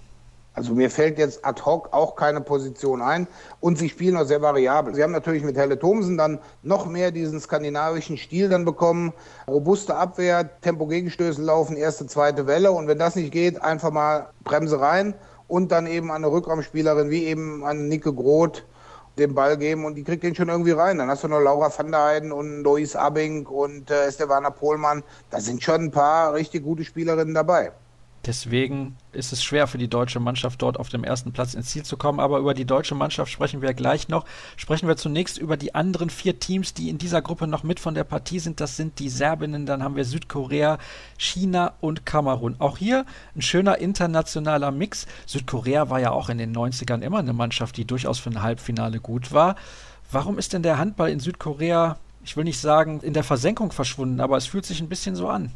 [0.57, 3.29] Also mir fällt jetzt ad hoc auch keine Position ein
[3.61, 4.95] und sie spielen auch sehr variabel.
[4.95, 9.13] Sie haben natürlich mit Helle Thomsen dann noch mehr diesen skandinavischen Stil dann bekommen.
[9.47, 14.81] Robuste Abwehr, Tempo-Gegenstöße laufen, erste, zweite Welle und wenn das nicht geht, einfach mal Bremse
[14.81, 15.13] rein
[15.47, 18.65] und dann eben eine Rückraumspielerin wie eben eine Nicke Groth
[19.19, 20.97] den Ball geben und die kriegt den schon irgendwie rein.
[20.97, 25.03] Dann hast du noch Laura van der Heiden und Lois Abing und äh, Stefana Pohlmann.
[25.29, 27.73] Da sind schon ein paar richtig gute Spielerinnen dabei.
[28.27, 31.85] Deswegen ist es schwer für die deutsche Mannschaft dort auf dem ersten Platz ins Ziel
[31.85, 32.19] zu kommen.
[32.19, 34.25] Aber über die deutsche Mannschaft sprechen wir gleich noch.
[34.57, 37.95] Sprechen wir zunächst über die anderen vier Teams, die in dieser Gruppe noch mit von
[37.95, 38.61] der Partie sind.
[38.61, 40.79] Das sind die Serbinnen, dann haben wir Südkorea,
[41.17, 42.57] China und Kamerun.
[42.59, 45.07] Auch hier ein schöner internationaler Mix.
[45.27, 48.99] Südkorea war ja auch in den 90ern immer eine Mannschaft, die durchaus für ein Halbfinale
[48.99, 49.55] gut war.
[50.11, 54.21] Warum ist denn der Handball in Südkorea, ich will nicht sagen, in der Versenkung verschwunden,
[54.21, 55.53] aber es fühlt sich ein bisschen so an?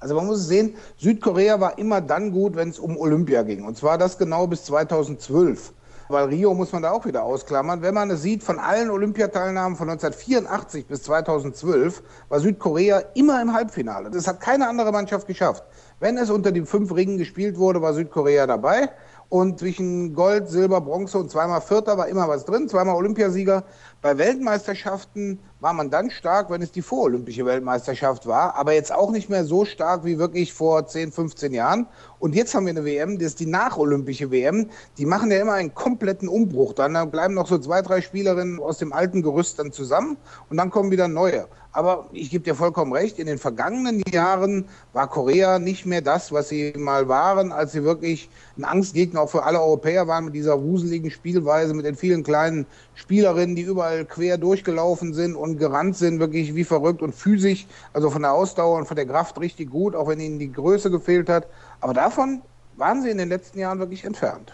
[0.00, 3.64] Also man muss sehen, Südkorea war immer dann gut, wenn es um Olympia ging.
[3.64, 5.72] Und zwar das genau bis 2012.
[6.10, 7.82] Weil Rio muss man da auch wieder ausklammern.
[7.82, 13.52] Wenn man es sieht, von allen Olympiateilnahmen von 1984 bis 2012 war Südkorea immer im
[13.52, 14.10] Halbfinale.
[14.10, 15.64] Das hat keine andere Mannschaft geschafft.
[16.00, 18.88] Wenn es unter den fünf Ringen gespielt wurde, war Südkorea dabei.
[19.28, 23.64] Und zwischen Gold, Silber, Bronze und zweimal Vierter war immer was drin, zweimal Olympiasieger.
[24.00, 29.10] Bei Weltmeisterschaften war man dann stark, wenn es die vorolympische Weltmeisterschaft war, aber jetzt auch
[29.10, 31.86] nicht mehr so stark wie wirklich vor 10, 15 Jahren.
[32.20, 34.70] Und jetzt haben wir eine WM, das ist die nacholympische WM.
[34.98, 36.72] Die machen ja immer einen kompletten Umbruch.
[36.72, 40.16] Dann bleiben noch so zwei, drei Spielerinnen aus dem alten Gerüst dann zusammen
[40.48, 41.46] und dann kommen wieder neue.
[41.78, 46.32] Aber ich gebe dir vollkommen recht, in den vergangenen Jahren war Korea nicht mehr das,
[46.32, 50.34] was sie mal waren, als sie wirklich ein Angstgegner auch für alle Europäer waren mit
[50.34, 55.96] dieser wuseligen Spielweise, mit den vielen kleinen Spielerinnen, die überall quer durchgelaufen sind und gerannt
[55.96, 59.70] sind, wirklich wie verrückt und physisch, also von der Ausdauer und von der Kraft richtig
[59.70, 61.46] gut, auch wenn ihnen die Größe gefehlt hat.
[61.80, 62.42] Aber davon
[62.76, 64.52] waren sie in den letzten Jahren wirklich entfernt.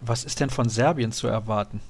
[0.00, 1.80] Was ist denn von Serbien zu erwarten?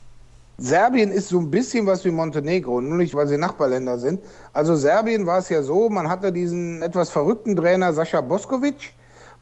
[0.57, 4.21] Serbien ist so ein bisschen was wie Montenegro, nur nicht, weil sie Nachbarländer sind.
[4.53, 8.93] Also Serbien war es ja so, man hatte diesen etwas verrückten Trainer Sascha Boskovic.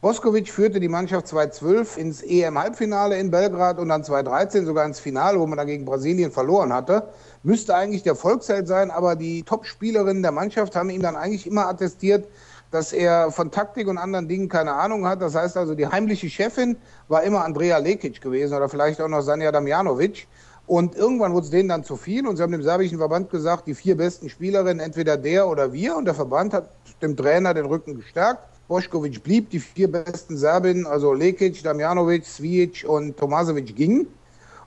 [0.03, 5.38] Boskovic führte die Mannschaft 2012 ins EM-Halbfinale in Belgrad und dann 2013 sogar ins Finale,
[5.38, 7.05] wo man dann gegen Brasilien verloren hatte.
[7.45, 11.69] Müsste eigentlich der Volksheld sein, aber die Top-Spielerinnen der Mannschaft haben ihm dann eigentlich immer
[11.69, 12.27] attestiert,
[12.73, 15.23] dass er von Taktik und anderen Dingen keine Ahnung hat.
[15.23, 19.23] Das heißt also, die heimliche Chefin war immer Andrea Lekic gewesen oder vielleicht auch noch
[19.23, 20.27] Sanja Damjanovic.
[20.67, 23.69] Und irgendwann wurde es denen dann zu viel und sie haben dem serbischen Verband gesagt,
[23.69, 25.95] die vier besten Spielerinnen, entweder der oder wir.
[25.95, 28.52] Und der Verband hat dem Trainer den Rücken gestärkt.
[28.73, 34.07] Boschkovic blieb, die vier besten Serbinnen, also Lekic, Damjanovic, Svijic und Tomasevic gingen.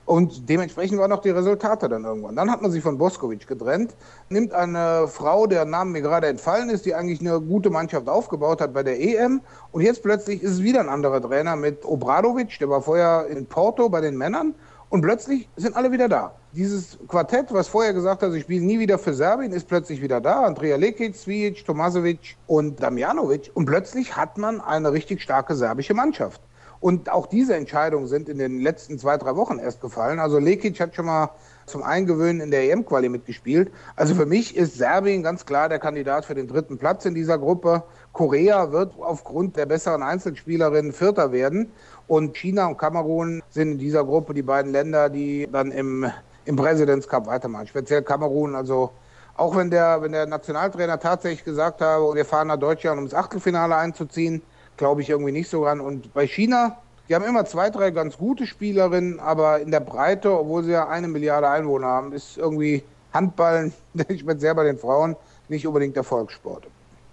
[0.04, 2.36] Und dementsprechend waren auch die Resultate dann irgendwann.
[2.36, 3.96] Dann hat man sich von Boskovic getrennt,
[4.28, 8.60] nimmt eine Frau, deren Name mir gerade entfallen ist, die eigentlich eine gute Mannschaft aufgebaut
[8.60, 9.40] hat bei der EM.
[9.72, 13.46] Und jetzt plötzlich ist es wieder ein anderer Trainer mit Obradovic, der war vorher in
[13.46, 14.54] Porto bei den Männern.
[14.88, 16.34] Und plötzlich sind alle wieder da.
[16.52, 20.20] Dieses Quartett, was vorher gesagt hat, sie spielen nie wieder für Serbien, ist plötzlich wieder
[20.20, 20.44] da.
[20.44, 23.50] Andrea Lekic, Svijic, Tomasevic und Damjanovic.
[23.54, 26.40] Und plötzlich hat man eine richtig starke serbische Mannschaft.
[26.78, 30.20] Und auch diese Entscheidungen sind in den letzten zwei, drei Wochen erst gefallen.
[30.20, 31.30] Also Lekic hat schon mal
[31.64, 33.72] zum Eingewöhnen in der EM-Quali mitgespielt.
[33.96, 37.38] Also für mich ist Serbien ganz klar der Kandidat für den dritten Platz in dieser
[37.38, 37.82] Gruppe.
[38.16, 41.70] Korea wird aufgrund der besseren Einzelspielerinnen Vierter werden.
[42.08, 46.10] Und China und Kamerun sind in dieser Gruppe die beiden Länder, die dann im,
[46.46, 47.66] im Presidents Cup weitermachen.
[47.66, 48.54] Speziell Kamerun.
[48.54, 48.90] Also
[49.36, 53.12] auch wenn der, wenn der Nationaltrainer tatsächlich gesagt habe, wir fahren nach Deutschland, um das
[53.12, 54.40] Achtelfinale einzuziehen,
[54.78, 55.82] glaube ich irgendwie nicht so dran.
[55.82, 56.78] Und bei China,
[57.10, 60.88] die haben immer zwei, drei ganz gute Spielerinnen, aber in der Breite, obwohl sie ja
[60.88, 63.72] eine Milliarde Einwohner haben, ist irgendwie Handball,
[64.18, 65.16] speziell bei den Frauen,
[65.50, 66.66] nicht unbedingt der Volkssport.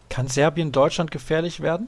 [0.09, 1.87] Kann Serbien Deutschland gefährlich werden?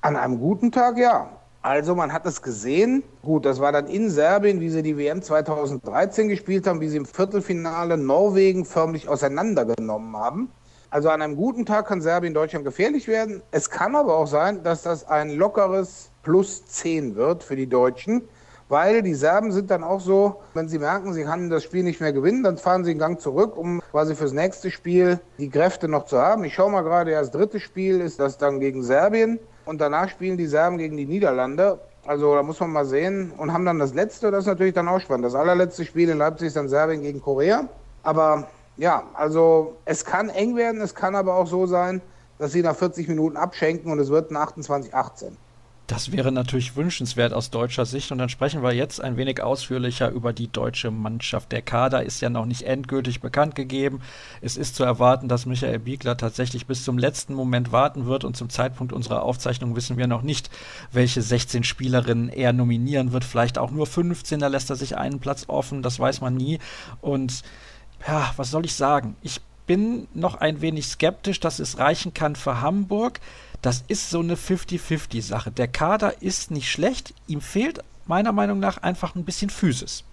[0.00, 1.28] An einem guten Tag ja.
[1.62, 3.02] Also man hat es gesehen.
[3.22, 6.98] Gut, das war dann in Serbien, wie sie die WM 2013 gespielt haben, wie sie
[6.98, 10.50] im Viertelfinale Norwegen förmlich auseinandergenommen haben.
[10.90, 13.42] Also an einem guten Tag kann Serbien Deutschland gefährlich werden.
[13.50, 18.28] Es kann aber auch sein, dass das ein lockeres Plus 10 wird für die Deutschen,
[18.68, 22.00] weil die Serben sind dann auch so, wenn sie merken, sie können das Spiel nicht
[22.00, 25.88] mehr gewinnen, dann fahren sie einen Gang zurück, um quasi fürs nächste Spiel die Kräfte
[25.88, 26.44] noch zu haben.
[26.44, 30.36] Ich schaue mal gerade, das dritte Spiel ist das dann gegen Serbien und danach spielen
[30.36, 31.78] die Serben gegen die Niederlande.
[32.06, 34.88] Also da muss man mal sehen und haben dann das letzte, das ist natürlich dann
[34.88, 35.24] auch spannend.
[35.24, 37.66] Das allerletzte Spiel in Leipzig ist dann Serbien gegen Korea.
[38.02, 38.46] Aber
[38.76, 42.02] ja, also es kann eng werden, es kann aber auch so sein,
[42.38, 45.32] dass sie nach 40 Minuten abschenken und es wird ein 28-18.
[45.86, 48.10] Das wäre natürlich wünschenswert aus deutscher Sicht.
[48.10, 51.52] Und dann sprechen wir jetzt ein wenig ausführlicher über die deutsche Mannschaft.
[51.52, 54.00] Der Kader ist ja noch nicht endgültig bekannt gegeben.
[54.40, 58.24] Es ist zu erwarten, dass Michael Biegler tatsächlich bis zum letzten Moment warten wird.
[58.24, 60.48] Und zum Zeitpunkt unserer Aufzeichnung wissen wir noch nicht,
[60.90, 63.24] welche 16 Spielerinnen er nominieren wird.
[63.24, 64.40] Vielleicht auch nur 15.
[64.40, 65.82] Da lässt er sich einen Platz offen.
[65.82, 66.60] Das weiß man nie.
[67.02, 67.42] Und
[68.08, 69.16] ja, was soll ich sagen?
[69.20, 73.20] Ich bin noch ein wenig skeptisch, dass es reichen kann für Hamburg.
[73.64, 75.50] Das ist so eine 50-50-Sache.
[75.50, 80.04] Der Kader ist nicht schlecht, ihm fehlt meiner Meinung nach einfach ein bisschen Physis.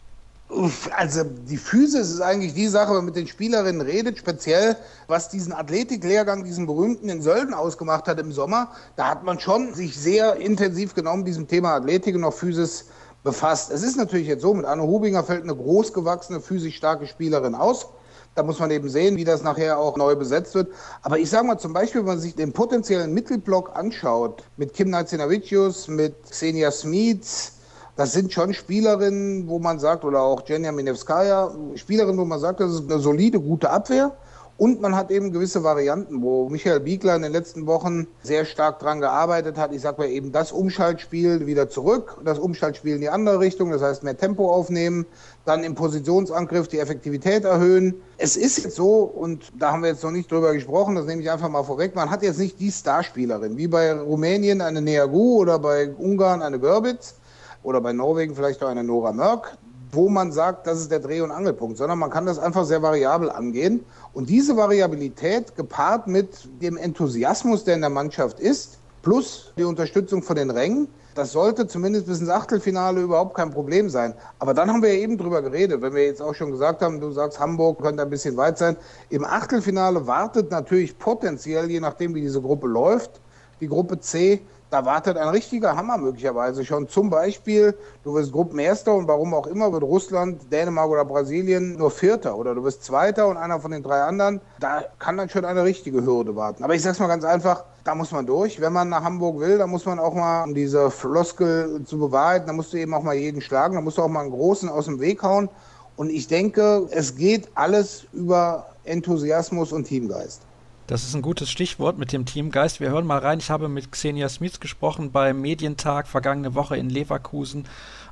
[0.95, 5.27] Also die Physis ist eigentlich die Sache, wenn man mit den Spielerinnen redet, speziell was
[5.27, 8.71] diesen Athletiklehrgang, diesen berühmten in Sölden ausgemacht hat im Sommer.
[8.95, 12.85] Da hat man schon sich sehr intensiv genommen diesem Thema Athletik und auch Physis
[13.21, 13.69] befasst.
[13.69, 17.87] Es ist natürlich jetzt so, mit Anne Hubinger fällt eine großgewachsene, physisch starke Spielerin aus.
[18.33, 20.69] Da muss man eben sehen, wie das nachher auch neu besetzt wird.
[21.01, 24.89] Aber ich sage mal zum Beispiel, wenn man sich den potenziellen Mittelblock anschaut, mit Kim
[24.89, 27.53] Nacinavicius, mit Xenia Smith,
[27.97, 32.61] das sind schon Spielerinnen, wo man sagt, oder auch Jenja Minevskaya, Spielerinnen, wo man sagt,
[32.61, 34.15] das ist eine solide, gute Abwehr.
[34.61, 38.77] Und man hat eben gewisse Varianten, wo Michael Biegler in den letzten Wochen sehr stark
[38.77, 39.73] dran gearbeitet hat.
[39.73, 43.81] Ich sag mal eben das Umschaltspiel wieder zurück, das Umschaltspiel in die andere Richtung, das
[43.81, 45.07] heißt mehr Tempo aufnehmen,
[45.45, 47.95] dann im Positionsangriff die Effektivität erhöhen.
[48.19, 51.23] Es ist jetzt so, und da haben wir jetzt noch nicht drüber gesprochen, das nehme
[51.23, 55.39] ich einfach mal vorweg, man hat jetzt nicht die Starspielerin, wie bei Rumänien eine Neagu
[55.39, 57.15] oder bei Ungarn eine Görbitz
[57.63, 59.57] oder bei Norwegen vielleicht auch eine Nora Mörk
[59.91, 62.81] wo man sagt, das ist der Dreh- und Angelpunkt, sondern man kann das einfach sehr
[62.81, 63.83] variabel angehen.
[64.13, 70.23] Und diese Variabilität gepaart mit dem Enthusiasmus, der in der Mannschaft ist, plus die Unterstützung
[70.23, 74.13] von den Rängen, das sollte zumindest bis ins Achtelfinale überhaupt kein Problem sein.
[74.39, 77.01] Aber dann haben wir ja eben drüber geredet, wenn wir jetzt auch schon gesagt haben,
[77.01, 78.77] du sagst, Hamburg könnte ein bisschen weit sein.
[79.09, 83.19] Im Achtelfinale wartet natürlich potenziell, je nachdem wie diese Gruppe läuft,
[83.59, 86.87] die Gruppe C da wartet ein richtiger Hammer möglicherweise schon.
[86.87, 91.91] Zum Beispiel, du wirst Gruppenerster und warum auch immer wird Russland, Dänemark oder Brasilien nur
[91.91, 94.39] Vierter oder du wirst Zweiter und einer von den drei anderen.
[94.61, 96.63] Da kann dann schon eine richtige Hürde warten.
[96.63, 98.61] Aber ich sag's mal ganz einfach, da muss man durch.
[98.61, 102.47] Wenn man nach Hamburg will, da muss man auch mal, um diese Floskel zu bewahrheiten,
[102.47, 104.69] da musst du eben auch mal jeden schlagen, da musst du auch mal einen Großen
[104.69, 105.49] aus dem Weg hauen.
[105.97, 110.43] Und ich denke, es geht alles über Enthusiasmus und Teamgeist.
[110.91, 112.81] Das ist ein gutes Stichwort mit dem Teamgeist.
[112.81, 113.39] Wir hören mal rein.
[113.39, 117.63] Ich habe mit Xenia Smith gesprochen beim Medientag vergangene Woche in Leverkusen.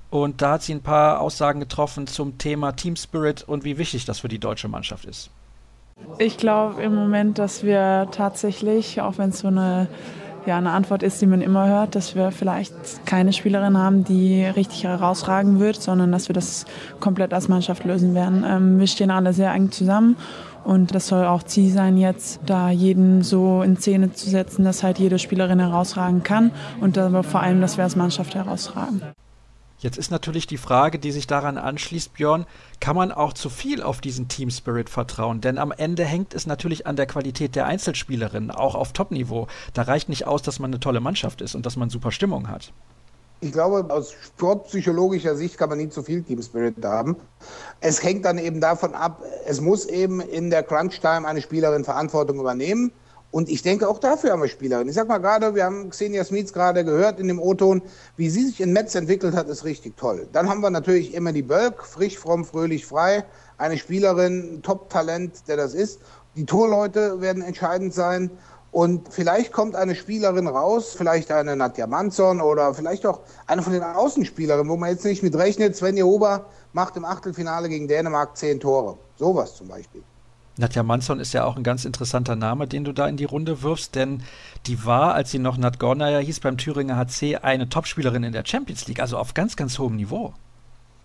[0.10, 4.06] Und da hat sie ein paar Aussagen getroffen zum Thema Team Spirit und wie wichtig
[4.06, 5.30] das für die deutsche Mannschaft ist.
[6.20, 9.90] Ich glaube im Moment, dass wir tatsächlich, auch wenn es so eine,
[10.46, 14.46] ja, eine Antwort ist, die man immer hört, dass wir vielleicht keine Spielerin haben, die
[14.46, 16.64] richtig herausragen wird, sondern dass wir das
[17.02, 18.46] komplett als Mannschaft lösen werden.
[18.48, 20.16] Ähm, wir stehen alle sehr eng zusammen
[20.64, 24.84] und das soll auch Ziel sein, jetzt da jeden so in Szene zu setzen, dass
[24.84, 29.02] halt jede Spielerin herausragen kann und aber vor allem, dass wir als Mannschaft herausragen.
[29.82, 32.46] Jetzt ist natürlich die Frage, die sich daran anschließt, Björn,
[32.82, 35.40] kann man auch zu viel auf diesen Team Spirit vertrauen?
[35.40, 39.48] Denn am Ende hängt es natürlich an der Qualität der Einzelspielerinnen, auch auf Top-Niveau.
[39.74, 42.50] Da reicht nicht aus, dass man eine tolle Mannschaft ist und dass man super Stimmung
[42.50, 42.74] hat.
[43.42, 47.16] Ich glaube, aus sportpsychologischer Sicht kann man nie zu viel Team Spirit haben.
[47.80, 52.40] Es hängt dann eben davon ab, es muss eben in der Crunch-Time eine Spielerin Verantwortung
[52.40, 52.92] übernehmen.
[53.32, 54.90] Und ich denke, auch dafür haben wir Spielerinnen.
[54.90, 57.82] Ich sag mal gerade, wir haben Xenia Smith gerade gehört in dem O-Ton,
[58.18, 60.28] wie sie sich in Metz entwickelt hat, ist richtig toll.
[60.34, 63.24] Dann haben wir natürlich die Bölk, frisch, fromm, fröhlich, frei.
[63.58, 66.02] Eine Spielerin, Top-Talent, der das ist.
[66.36, 68.32] Die Torleute werden entscheidend sein.
[68.72, 73.74] Und vielleicht kommt eine Spielerin raus, vielleicht eine Nadja Manson oder vielleicht auch eine von
[73.74, 75.76] den Außenspielerinnen, wo man jetzt nicht mit rechnet.
[75.76, 78.98] Svenja Huber macht im Achtelfinale gegen Dänemark zehn Tore.
[79.18, 80.04] Sowas zum Beispiel.
[80.58, 83.64] Nadja Manson ist ja auch ein ganz interessanter Name, den du da in die Runde
[83.64, 84.24] wirfst, denn
[84.68, 88.86] die war, als sie noch Nadgornaya hieß, beim Thüringer HC eine Topspielerin in der Champions
[88.88, 90.34] League, also auf ganz, ganz hohem Niveau.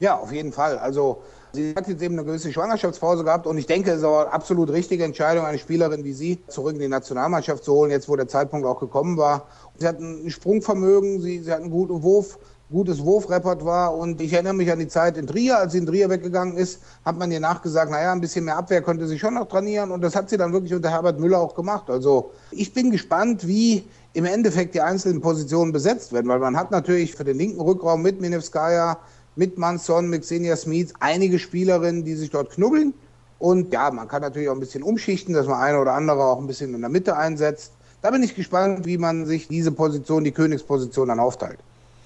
[0.01, 0.79] Ja, auf jeden Fall.
[0.79, 1.23] Also
[1.55, 4.33] Sie hat jetzt eben eine gewisse Schwangerschaftspause gehabt und ich denke, es ist auch eine
[4.33, 8.17] absolut richtige Entscheidung, eine Spielerin wie sie zurück in die Nationalmannschaft zu holen, jetzt wo
[8.17, 9.47] der Zeitpunkt auch gekommen war.
[9.79, 12.41] Sie hat ein Sprungvermögen, sie, sie hat einen guten Wurf,
[12.73, 16.11] gutes Wurfrepertoire und ich erinnere mich an die Zeit in Trier, als sie in Trier
[16.11, 19.47] weggegangen ist, hat man ihr nachgesagt, naja, ein bisschen mehr Abwehr könnte sie schon noch
[19.47, 21.89] trainieren und das hat sie dann wirklich unter Herbert Müller auch gemacht.
[21.89, 26.73] Also ich bin gespannt, wie im Endeffekt die einzelnen Positionen besetzt werden, weil man hat
[26.73, 28.99] natürlich für den linken Rückraum mit Minevskaya,
[29.37, 32.95] mit Manson, mit Xenia Smith einige Spielerinnen, die sich dort knubbeln.
[33.39, 36.39] Und ja, man kann natürlich auch ein bisschen umschichten, dass man eine oder andere auch
[36.39, 37.73] ein bisschen in der Mitte einsetzt.
[38.01, 41.59] Da bin ich gespannt, wie man sich diese Position, die Königsposition dann aufteilt.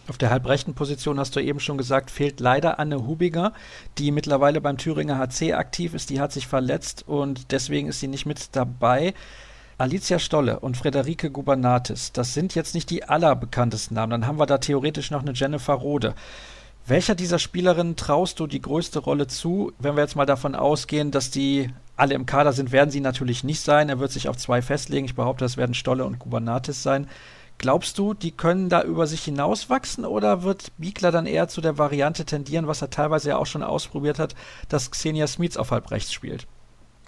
[0.08, 3.52] Auf der halbrechten Position hast du eben schon gesagt, fehlt leider Anne Hubiger,
[3.98, 6.08] die mittlerweile beim Thüringer HC aktiv ist.
[6.08, 9.12] Die hat sich verletzt und deswegen ist sie nicht mit dabei.
[9.76, 14.10] Alicia Stolle und Frederike Gubernatis, das sind jetzt nicht die allerbekanntesten Namen.
[14.10, 16.14] Dann haben wir da theoretisch noch eine Jennifer Rode.
[16.88, 19.72] Welcher dieser Spielerinnen traust du die größte Rolle zu?
[19.78, 23.44] Wenn wir jetzt mal davon ausgehen, dass die alle im Kader sind, werden sie natürlich
[23.44, 23.90] nicht sein.
[23.90, 25.04] Er wird sich auf zwei festlegen.
[25.04, 27.06] Ich behaupte, es werden Stolle und Kubernatis sein.
[27.58, 31.76] Glaubst du, die können da über sich hinauswachsen oder wird Biegler dann eher zu der
[31.76, 34.34] Variante tendieren, was er teilweise ja auch schon ausprobiert hat,
[34.70, 36.46] dass Xenia Smith auf halb rechts spielt?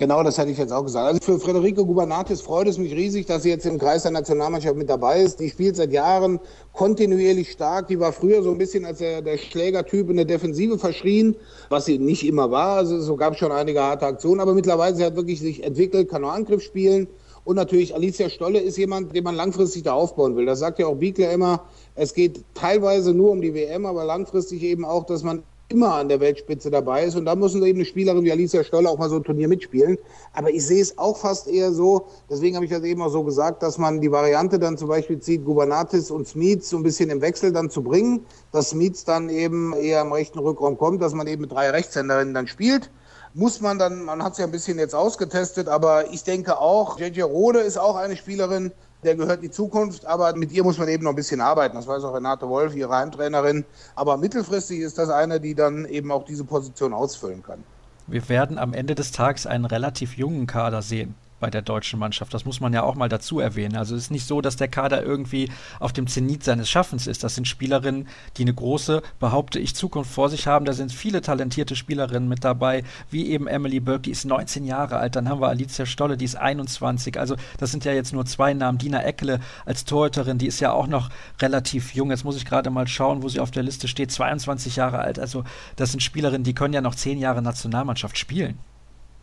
[0.00, 1.06] Genau, das hätte ich jetzt auch gesagt.
[1.06, 4.74] Also für Federico Gubernatis freut es mich riesig, dass sie jetzt im Kreis der Nationalmannschaft
[4.74, 5.40] mit dabei ist.
[5.40, 6.40] Die spielt seit Jahren
[6.72, 7.88] kontinuierlich stark.
[7.88, 11.36] Die war früher so ein bisschen als der, der Schlägertyp in der Defensive verschrien,
[11.68, 12.79] was sie nicht immer war.
[12.79, 16.08] Also so gab es schon einige harte Aktionen, aber mittlerweile sie hat wirklich sich entwickelt,
[16.08, 17.06] kann nur Angriff spielen.
[17.44, 20.46] Und natürlich Alicia Stolle ist jemand, den man langfristig da aufbauen will.
[20.46, 21.64] Das sagt ja auch Biegler immer.
[21.94, 26.08] Es geht teilweise nur um die WM, aber langfristig eben auch, dass man immer an
[26.08, 27.16] der Weltspitze dabei ist.
[27.16, 29.98] Und da müssen eben eine Spielerin wie Alicia Stoll auch mal so ein Turnier mitspielen.
[30.33, 33.23] Aber ich sehe es auch fast eher so, deswegen habe ich das eben auch so
[33.23, 37.10] gesagt, dass man die Variante dann zum Beispiel zieht, Gubernatis und Smith so ein bisschen
[37.10, 41.14] im Wechsel dann zu bringen, dass Smith dann eben eher im rechten Rückraum kommt, dass
[41.14, 42.90] man eben mit drei Rechtshänderinnen dann spielt
[43.33, 46.98] muss man dann, man hat es ja ein bisschen jetzt ausgetestet, aber ich denke auch,
[46.98, 48.73] JJ Rode ist auch eine Spielerin,
[49.03, 51.77] der gehört die Zukunft, aber mit ihr muss man eben noch ein bisschen arbeiten.
[51.77, 53.65] Das weiß auch Renate Wolf, ihre Heimtrainerin.
[53.94, 57.65] Aber mittelfristig ist das eine, die dann eben auch diese Position ausfüllen kann.
[58.07, 62.32] Wir werden am Ende des Tages einen relativ jungen Kader sehen bei der deutschen Mannschaft.
[62.34, 63.76] Das muss man ja auch mal dazu erwähnen.
[63.76, 67.24] Also es ist nicht so, dass der Kader irgendwie auf dem Zenit seines Schaffens ist.
[67.24, 70.64] Das sind Spielerinnen, die eine große, behaupte ich, Zukunft vor sich haben.
[70.64, 74.98] Da sind viele talentierte Spielerinnen mit dabei, wie eben Emily Burke, die ist 19 Jahre
[74.98, 75.16] alt.
[75.16, 77.18] Dann haben wir Alicia Stolle, die ist 21.
[77.18, 78.78] Also das sind ja jetzt nur zwei Namen.
[78.78, 81.10] Dina Eckle als Torhüterin, die ist ja auch noch
[81.40, 82.10] relativ jung.
[82.10, 84.12] Jetzt muss ich gerade mal schauen, wo sie auf der Liste steht.
[84.12, 85.18] 22 Jahre alt.
[85.18, 85.44] Also
[85.76, 88.58] das sind Spielerinnen, die können ja noch zehn Jahre Nationalmannschaft spielen.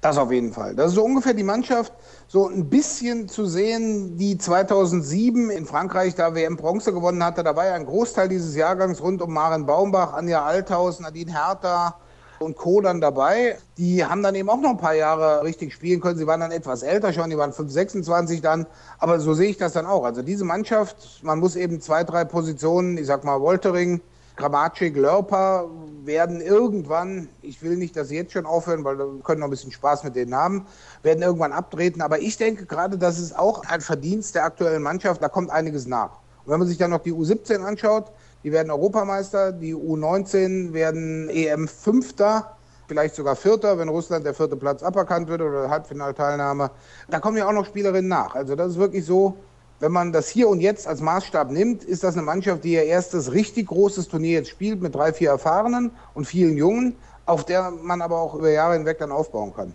[0.01, 0.75] Das auf jeden Fall.
[0.75, 1.91] Das ist so ungefähr die Mannschaft,
[2.27, 7.43] so ein bisschen zu sehen, die 2007 in Frankreich da WM Bronze gewonnen hatte.
[7.43, 11.95] Da war ja ein Großteil dieses Jahrgangs rund um Maren Baumbach, Anja Althaus, Nadine Hertha
[12.39, 12.81] und Co.
[12.81, 13.57] dann dabei.
[13.77, 16.17] Die haben dann eben auch noch ein paar Jahre richtig spielen können.
[16.17, 18.67] Sie waren dann etwas älter schon, die waren 5, 26 dann.
[18.99, 20.03] Aber so sehe ich das dann auch.
[20.03, 24.01] Also diese Mannschaft, man muss eben zwei, drei Positionen, ich sag mal Woltering,
[24.37, 25.69] Gramatschik, Lörper
[26.05, 29.51] werden irgendwann, ich will nicht, dass sie jetzt schon aufhören, weil wir können noch ein
[29.51, 30.65] bisschen Spaß mit den Namen,
[31.03, 32.01] werden irgendwann abtreten.
[32.01, 35.21] Aber ich denke gerade, das ist auch ein Verdienst der aktuellen Mannschaft.
[35.21, 36.19] Da kommt einiges nach.
[36.45, 38.11] Und wenn man sich dann noch die U17 anschaut,
[38.43, 42.55] die werden Europameister, die U19 werden EM Fünfter,
[42.87, 46.71] vielleicht sogar Vierter, wenn Russland der vierte Platz aberkannt wird oder Halbfinalteilnahme.
[47.09, 48.35] Da kommen ja auch noch Spielerinnen nach.
[48.35, 49.35] Also das ist wirklich so,
[49.79, 52.83] wenn man das hier und jetzt als Maßstab nimmt, ist das eine Mannschaft, die ihr
[52.83, 57.71] erstes richtig großes Turnier jetzt spielt mit drei, vier Erfahrenen und vielen Jungen, auf der
[57.71, 59.73] man aber auch über Jahre hinweg dann aufbauen kann.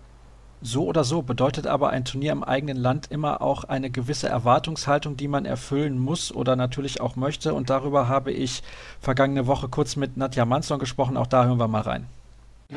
[0.64, 5.16] So oder so bedeutet aber ein Turnier im eigenen Land immer auch eine gewisse Erwartungshaltung,
[5.16, 7.52] die man erfüllen muss oder natürlich auch möchte.
[7.52, 8.62] Und darüber habe ich
[9.00, 11.16] vergangene Woche kurz mit Nadja Manson gesprochen.
[11.16, 12.06] Auch da hören wir mal rein.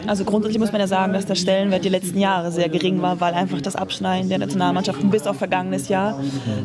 [0.08, 3.20] Also grundsätzlich muss man ja sagen, dass der Stellenwert die letzten Jahre sehr gering war,
[3.22, 6.20] weil einfach das Abschneiden der Nationalmannschaften bis auf vergangenes Jahr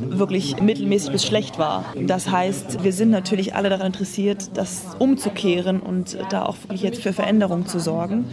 [0.09, 1.85] wirklich mittelmäßig bis schlecht war.
[2.01, 7.03] Das heißt, wir sind natürlich alle daran interessiert, das umzukehren und da auch wirklich jetzt
[7.03, 8.25] für Veränderungen zu sorgen.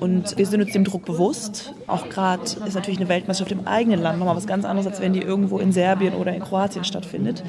[0.00, 1.72] Und wir sind uns dem Druck bewusst.
[1.86, 5.12] Auch gerade ist natürlich eine Weltmeisterschaft im eigenen Land nochmal was ganz anderes, als wenn
[5.12, 7.42] die irgendwo in Serbien oder in Kroatien stattfindet.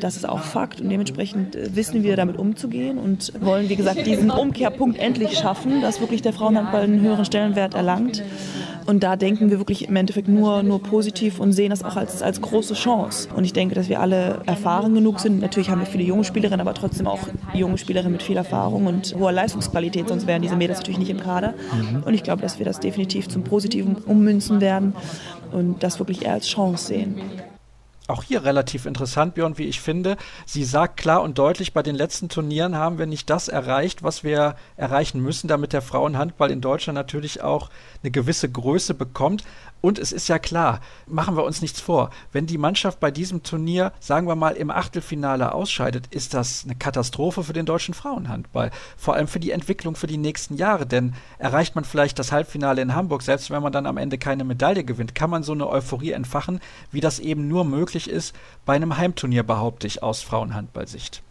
[0.00, 4.06] Das ist auch Fakt und dementsprechend äh, wissen wir damit umzugehen und wollen, wie gesagt,
[4.06, 8.22] diesen Umkehrpunkt endlich schaffen, dass wirklich der Frauenhandball einen höheren Stellenwert erlangt.
[8.86, 12.22] Und da denken wir wirklich im Endeffekt nur, nur positiv und sehen das auch als,
[12.22, 13.28] als große Chance.
[13.34, 15.40] Und ich denke, dass wir alle erfahren genug sind.
[15.40, 17.20] Natürlich haben wir viele junge Spielerinnen, aber trotzdem auch
[17.54, 21.20] junge Spielerinnen mit viel Erfahrung und hoher Leistungsqualität, sonst wären diese Mädels natürlich nicht im
[21.20, 21.54] Kader.
[22.02, 24.94] Und ich glaube, dass wir das definitiv zum Positiven ummünzen werden
[25.52, 27.20] und das wirklich eher als Chance sehen.
[28.06, 30.18] Auch hier relativ interessant, Björn, wie ich finde.
[30.44, 34.22] Sie sagt klar und deutlich, bei den letzten Turnieren haben wir nicht das erreicht, was
[34.22, 37.70] wir erreichen müssen, damit der Frauenhandball in Deutschland natürlich auch
[38.02, 39.44] eine gewisse Größe bekommt.
[39.84, 43.42] Und es ist ja klar, machen wir uns nichts vor, wenn die Mannschaft bei diesem
[43.42, 48.70] Turnier, sagen wir mal, im Achtelfinale ausscheidet, ist das eine Katastrophe für den deutschen Frauenhandball.
[48.96, 50.86] Vor allem für die Entwicklung für die nächsten Jahre.
[50.86, 54.44] Denn erreicht man vielleicht das Halbfinale in Hamburg, selbst wenn man dann am Ende keine
[54.44, 56.60] Medaille gewinnt, kann man so eine Euphorie entfachen,
[56.90, 61.22] wie das eben nur möglich ist bei einem Heimturnier, behaupte ich, aus Frauenhandballsicht.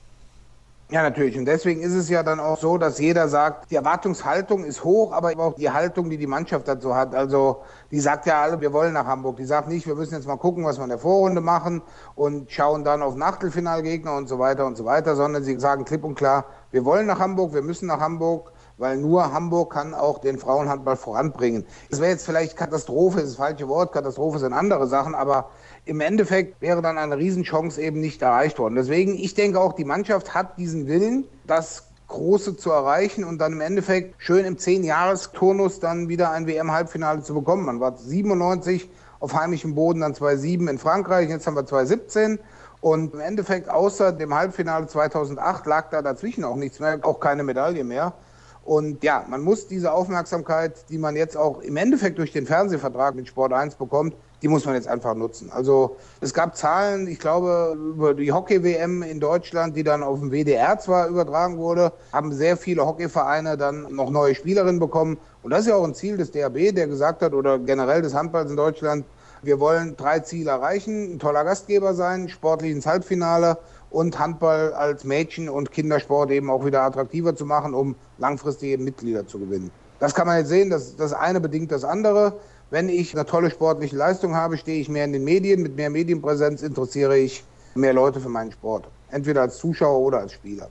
[0.93, 1.35] Ja, natürlich.
[1.39, 5.11] Und deswegen ist es ja dann auch so, dass jeder sagt, die Erwartungshaltung ist hoch,
[5.11, 7.15] aber auch die Haltung, die die Mannschaft dazu hat.
[7.15, 9.37] Also die sagt ja alle, wir wollen nach Hamburg.
[9.37, 11.81] Die sagt nicht, wir müssen jetzt mal gucken, was wir in der Vorrunde machen
[12.13, 16.03] und schauen dann auf Nachtelfinalgegner und so weiter und so weiter, sondern sie sagen klipp
[16.03, 20.19] und klar, wir wollen nach Hamburg, wir müssen nach Hamburg weil nur Hamburg kann auch
[20.19, 21.65] den Frauenhandball voranbringen.
[21.89, 25.49] Es wäre jetzt vielleicht Katastrophe, ist das falsche Wort, Katastrophe sind andere Sachen, aber
[25.85, 28.75] im Endeffekt wäre dann eine Riesenchance eben nicht erreicht worden.
[28.75, 33.53] Deswegen, ich denke auch, die Mannschaft hat diesen Willen, das Große zu erreichen und dann
[33.53, 37.65] im Endeffekt schön im Zehn-Jahres-Turnus dann wieder ein WM-Halbfinale zu bekommen.
[37.65, 42.39] Man war 97 auf heimischem Boden, dann 2007 in Frankreich, jetzt haben wir 2017.
[42.81, 47.43] Und im Endeffekt, außer dem Halbfinale 2008, lag da dazwischen auch nichts mehr, auch keine
[47.43, 48.13] Medaille mehr.
[48.63, 53.15] Und ja, man muss diese Aufmerksamkeit, die man jetzt auch im Endeffekt durch den Fernsehvertrag
[53.15, 55.49] mit Sport 1 bekommt, die muss man jetzt einfach nutzen.
[55.51, 60.31] Also es gab Zahlen, ich glaube, über die Hockey-WM in Deutschland, die dann auf dem
[60.31, 65.17] WDR zwar übertragen wurde, haben sehr viele Hockeyvereine dann noch neue Spielerinnen bekommen.
[65.43, 68.13] Und das ist ja auch ein Ziel des DAB, der gesagt hat, oder generell des
[68.13, 69.05] Handballs in Deutschland,
[69.43, 73.57] wir wollen drei Ziele erreichen, ein toller Gastgeber sein, sportlich ins Halbfinale
[73.91, 79.25] und Handball als Mädchen- und Kindersport eben auch wieder attraktiver zu machen, um langfristige Mitglieder
[79.25, 79.71] zu gewinnen.
[79.99, 82.33] Das kann man jetzt sehen, das, das eine bedingt das andere.
[82.69, 85.61] Wenn ich eine tolle sportliche Leistung habe, stehe ich mehr in den Medien.
[85.61, 87.43] Mit mehr Medienpräsenz interessiere ich
[87.75, 88.87] mehr Leute für meinen Sport.
[89.09, 90.69] Entweder als Zuschauer oder als Spieler.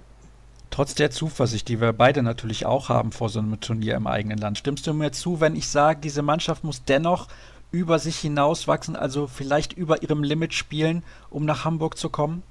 [0.70, 4.38] Trotz der Zuversicht, die wir beide natürlich auch haben vor so einem Turnier im eigenen
[4.38, 7.28] Land, stimmst du mir zu, wenn ich sage, diese Mannschaft muss dennoch
[7.72, 12.42] über sich hinauswachsen, also vielleicht über ihrem Limit spielen, um nach Hamburg zu kommen?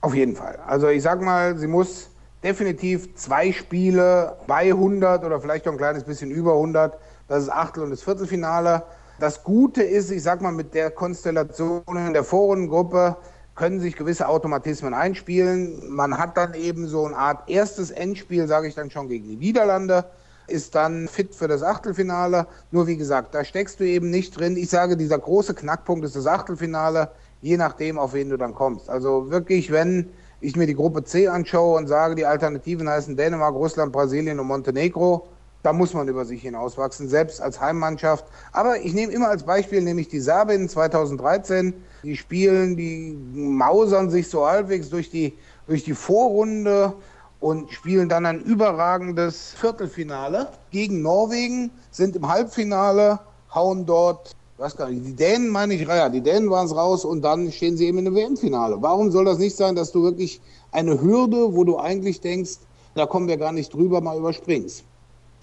[0.00, 0.58] Auf jeden Fall.
[0.66, 2.10] Also ich sag mal, sie muss
[2.42, 6.98] definitiv zwei Spiele bei 100 oder vielleicht auch ein kleines bisschen über 100
[7.28, 8.82] das ist Achtel- und das Viertelfinale.
[9.20, 13.16] Das Gute ist, ich sag mal, mit der Konstellation in der Vorrundengruppe
[13.54, 15.88] können sich gewisse Automatismen einspielen.
[15.88, 19.36] Man hat dann eben so eine Art erstes Endspiel, sage ich dann schon, gegen die
[19.36, 20.04] Niederlande,
[20.48, 22.46] ist dann fit für das Achtelfinale.
[22.72, 24.56] Nur wie gesagt, da steckst du eben nicht drin.
[24.56, 27.10] Ich sage, dieser große Knackpunkt ist das Achtelfinale,
[27.40, 28.90] je nachdem, auf wen du dann kommst.
[28.90, 30.10] Also wirklich, wenn
[30.40, 34.48] ich mir die Gruppe C anschaue und sage, die Alternativen heißen Dänemark, Russland, Brasilien und
[34.48, 35.28] Montenegro,
[35.64, 38.26] da muss man über sich hinauswachsen, selbst als Heimmannschaft.
[38.52, 41.72] Aber ich nehme immer als Beispiel nämlich die Serbinnen 2013.
[42.02, 45.32] Die spielen, die mausern sich so halbwegs durch die,
[45.66, 46.92] durch die Vorrunde
[47.40, 53.18] und spielen dann ein überragendes Viertelfinale gegen Norwegen, sind im Halbfinale,
[53.54, 57.06] hauen dort, was gar nicht, die Dänen meine ich, ja, die Dänen waren es raus
[57.06, 58.76] und dann stehen sie eben in einem WM-Finale.
[58.80, 60.42] Warum soll das nicht sein, dass du wirklich
[60.72, 62.58] eine Hürde, wo du eigentlich denkst,
[62.94, 64.84] da kommen wir gar nicht drüber, mal überspringst?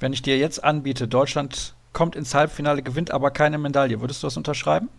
[0.02, 4.28] Wenn ich dir jetzt anbiete, Deutschland kommt ins Halbfinale, gewinnt aber keine Medaille, würdest du
[4.28, 4.90] das unterschreiben?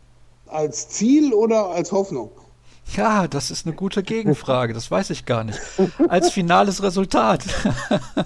[0.47, 2.31] Als Ziel oder als Hoffnung?
[2.97, 5.59] Ja, das ist eine gute Gegenfrage, das weiß ich gar nicht.
[6.09, 7.45] Als finales Resultat.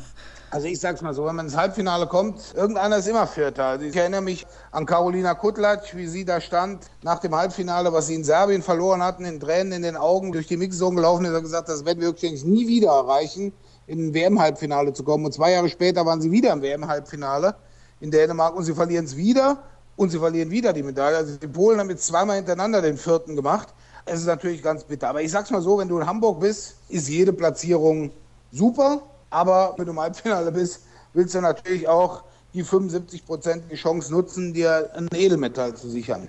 [0.48, 3.64] Also ich sag's mal so, wenn man ins Halbfinale kommt, irgendeiner ist immer Vierter.
[3.64, 8.06] Also ich erinnere mich an Carolina Kutlatsch, wie sie da stand nach dem Halbfinale, was
[8.06, 11.34] sie in Serbien verloren hatten, in Tränen in den Augen durch die Mixzone gelaufen ist
[11.34, 13.52] und gesagt, das werden wir wirklich nie wieder erreichen
[13.86, 15.24] in ein WM-Halbfinale zu kommen.
[15.24, 17.54] Und zwei Jahre später waren sie wieder im WM-Halbfinale
[18.00, 19.62] in Dänemark und sie verlieren es wieder
[19.96, 21.16] und sie verlieren wieder die Medaille.
[21.16, 23.68] Also die Polen haben jetzt zweimal hintereinander den vierten gemacht.
[24.04, 25.08] Es ist natürlich ganz bitter.
[25.08, 28.10] Aber ich sag's mal so, wenn du in Hamburg bist, ist jede Platzierung
[28.52, 29.02] super.
[29.30, 30.82] Aber wenn du im Halbfinale bist,
[31.12, 32.22] willst du natürlich auch
[32.54, 36.28] die 75-prozentige Chance nutzen, dir ein Edelmetall zu sichern.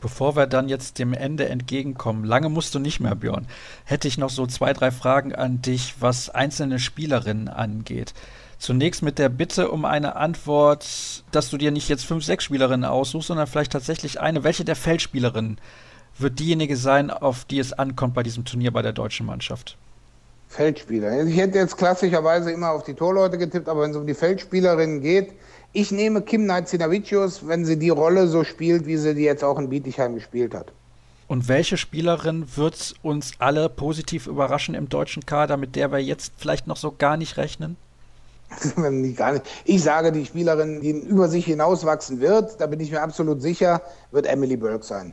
[0.00, 3.46] Bevor wir dann jetzt dem Ende entgegenkommen, lange musst du nicht mehr, Björn,
[3.84, 8.14] hätte ich noch so zwei, drei Fragen an dich, was einzelne Spielerinnen angeht.
[8.58, 12.84] Zunächst mit der Bitte um eine Antwort, dass du dir nicht jetzt fünf, sechs Spielerinnen
[12.84, 14.44] aussuchst, sondern vielleicht tatsächlich eine.
[14.44, 15.60] Welche der Feldspielerinnen
[16.16, 19.76] wird diejenige sein, auf die es ankommt bei diesem Turnier bei der deutschen Mannschaft?
[20.48, 21.24] Feldspieler.
[21.24, 25.02] Ich hätte jetzt klassischerweise immer auf die Torleute getippt, aber wenn es um die Feldspielerinnen
[25.02, 25.32] geht,
[25.72, 29.58] ich nehme Kim Naizinavicius, wenn sie die Rolle so spielt, wie sie die jetzt auch
[29.58, 30.72] in Bietigheim gespielt hat.
[31.26, 36.32] Und welche Spielerin wird uns alle positiv überraschen im deutschen Kader, mit der wir jetzt
[36.38, 37.76] vielleicht noch so gar nicht rechnen?
[39.66, 43.82] Ich sage, die Spielerin, die über sich hinauswachsen wird, da bin ich mir absolut sicher,
[44.10, 45.12] wird Emily Burke sein.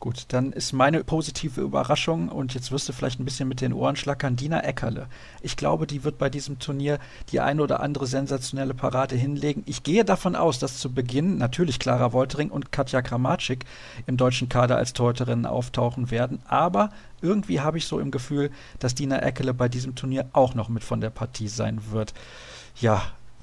[0.00, 3.74] Gut, dann ist meine positive Überraschung, und jetzt wirst du vielleicht ein bisschen mit den
[3.74, 5.08] Ohren schlackern, Dina Eckerle.
[5.42, 6.98] Ich glaube, die wird bei diesem Turnier
[7.30, 9.62] die eine oder andere sensationelle Parade hinlegen.
[9.66, 13.66] Ich gehe davon aus, dass zu Beginn natürlich Clara Woltering und Katja Kramatschik
[14.06, 16.88] im deutschen Kader als Torhüterinnen auftauchen werden, aber
[17.20, 20.82] irgendwie habe ich so im Gefühl, dass Dina Eckerle bei diesem Turnier auch noch mit
[20.82, 22.14] von der Partie sein wird.
[22.76, 23.02] Ja,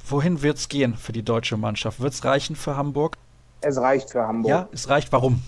[0.09, 1.99] wohin wird es gehen für die deutsche Mannschaft?
[1.99, 3.15] Wird es reichen für Hamburg?
[3.61, 4.49] Es reicht für Hamburg.
[4.49, 5.11] Ja, es reicht.
[5.11, 5.43] Warum?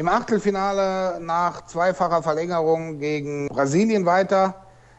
[0.00, 4.54] Im Achtelfinale nach zweifacher Verlängerung gegen Brasilien weiter.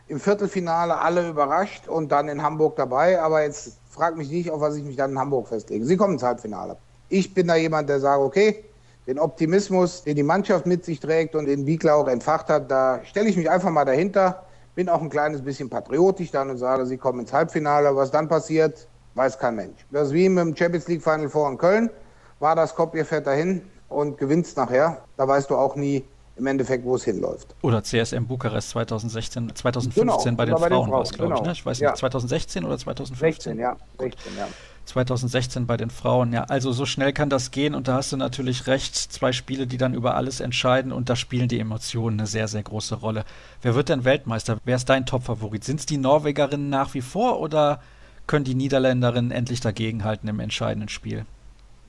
[0.08, 3.20] Im Viertelfinale alle überrascht und dann in Hamburg dabei.
[3.20, 5.84] Aber jetzt frag mich nicht, auf was ich mich dann in Hamburg festlege.
[5.86, 6.78] Sie kommen ins Halbfinale.
[7.10, 8.64] Ich bin da jemand, der sagt, okay,
[9.08, 13.00] den Optimismus, den die Mannschaft mit sich trägt und den Wiegler auch entfacht hat, da
[13.04, 14.44] stelle ich mich einfach mal dahinter.
[14.76, 17.96] Bin auch ein kleines bisschen patriotisch dann und sage, sie kommen ins Halbfinale.
[17.96, 19.84] Was dann passiert, weiß kein Mensch.
[19.90, 21.90] Das ist wie im Champions League Final vor in Köln.
[22.38, 26.04] War das Kopf, fährt dahin und gewinnst nachher, da weißt du auch nie
[26.38, 27.56] im Endeffekt, wo es hinläuft.
[27.62, 31.42] Oder CSM Bukarest 2016, 2015 genau, bei den Frauen, Frauen war es, glaube genau.
[31.42, 31.48] ich.
[31.48, 31.52] Ne?
[31.54, 33.58] Ich weiß nicht, 2016 oder 2015?
[33.58, 33.78] 16, ja.
[34.00, 34.48] 16, ja.
[34.86, 36.34] 2016 bei den Frauen.
[36.34, 38.96] Ja, also so schnell kann das gehen und da hast du natürlich recht.
[38.96, 42.64] Zwei Spiele, die dann über alles entscheiden und da spielen die Emotionen eine sehr, sehr
[42.64, 43.24] große Rolle.
[43.62, 44.58] Wer wird denn Weltmeister?
[44.66, 45.64] Wer ist dein Topfavorit?
[45.64, 47.82] Sind es die Norwegerinnen nach wie vor oder
[48.28, 51.26] können die Niederländerinnen endlich dagegenhalten im entscheidenden Spiel?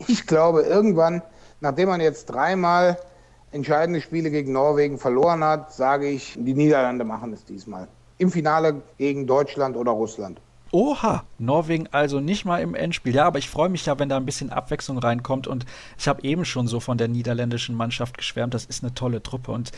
[0.08, 1.22] Ich glaube, irgendwann,
[1.62, 2.98] nachdem man jetzt dreimal
[3.52, 7.88] entscheidende Spiele gegen Norwegen verloren hat, sage ich, die Niederlande machen es diesmal.
[8.18, 10.40] Im Finale gegen Deutschland oder Russland.
[10.72, 13.14] Oha, Norwegen also nicht mal im Endspiel.
[13.14, 15.46] Ja, aber ich freue mich ja, wenn da ein bisschen Abwechslung reinkommt.
[15.46, 15.66] Und
[15.98, 18.54] ich habe eben schon so von der niederländischen Mannschaft geschwärmt.
[18.54, 19.52] Das ist eine tolle Truppe.
[19.52, 19.72] Und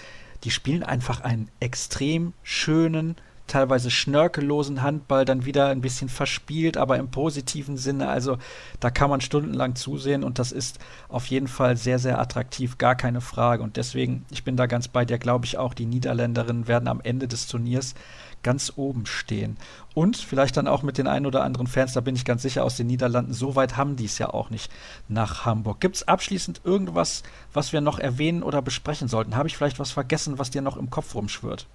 [0.45, 3.17] die spielen einfach einen extrem schönen,
[3.47, 8.09] teilweise schnörkellosen Handball, dann wieder ein bisschen verspielt, aber im positiven Sinne.
[8.09, 8.39] Also
[8.81, 10.79] da kann man stundenlang zusehen und das ist
[11.09, 13.63] auf jeden Fall sehr, sehr attraktiv, gar keine Frage.
[13.63, 17.01] Und deswegen, ich bin da ganz bei dir, glaube ich auch, die Niederländerinnen werden am
[17.03, 17.95] Ende des Turniers
[18.43, 19.57] ganz oben stehen.
[19.95, 22.65] Und vielleicht dann auch mit den ein oder anderen Fans, da bin ich ganz sicher,
[22.65, 23.33] aus den Niederlanden.
[23.33, 24.71] So weit haben die es ja auch nicht
[25.09, 25.81] nach Hamburg.
[25.81, 27.23] Gibt es abschließend irgendwas,
[27.53, 29.37] was wir noch erwähnen oder besprechen sollten?
[29.37, 31.67] Habe ich vielleicht was vergessen, was dir noch im Kopf rumschwirrt?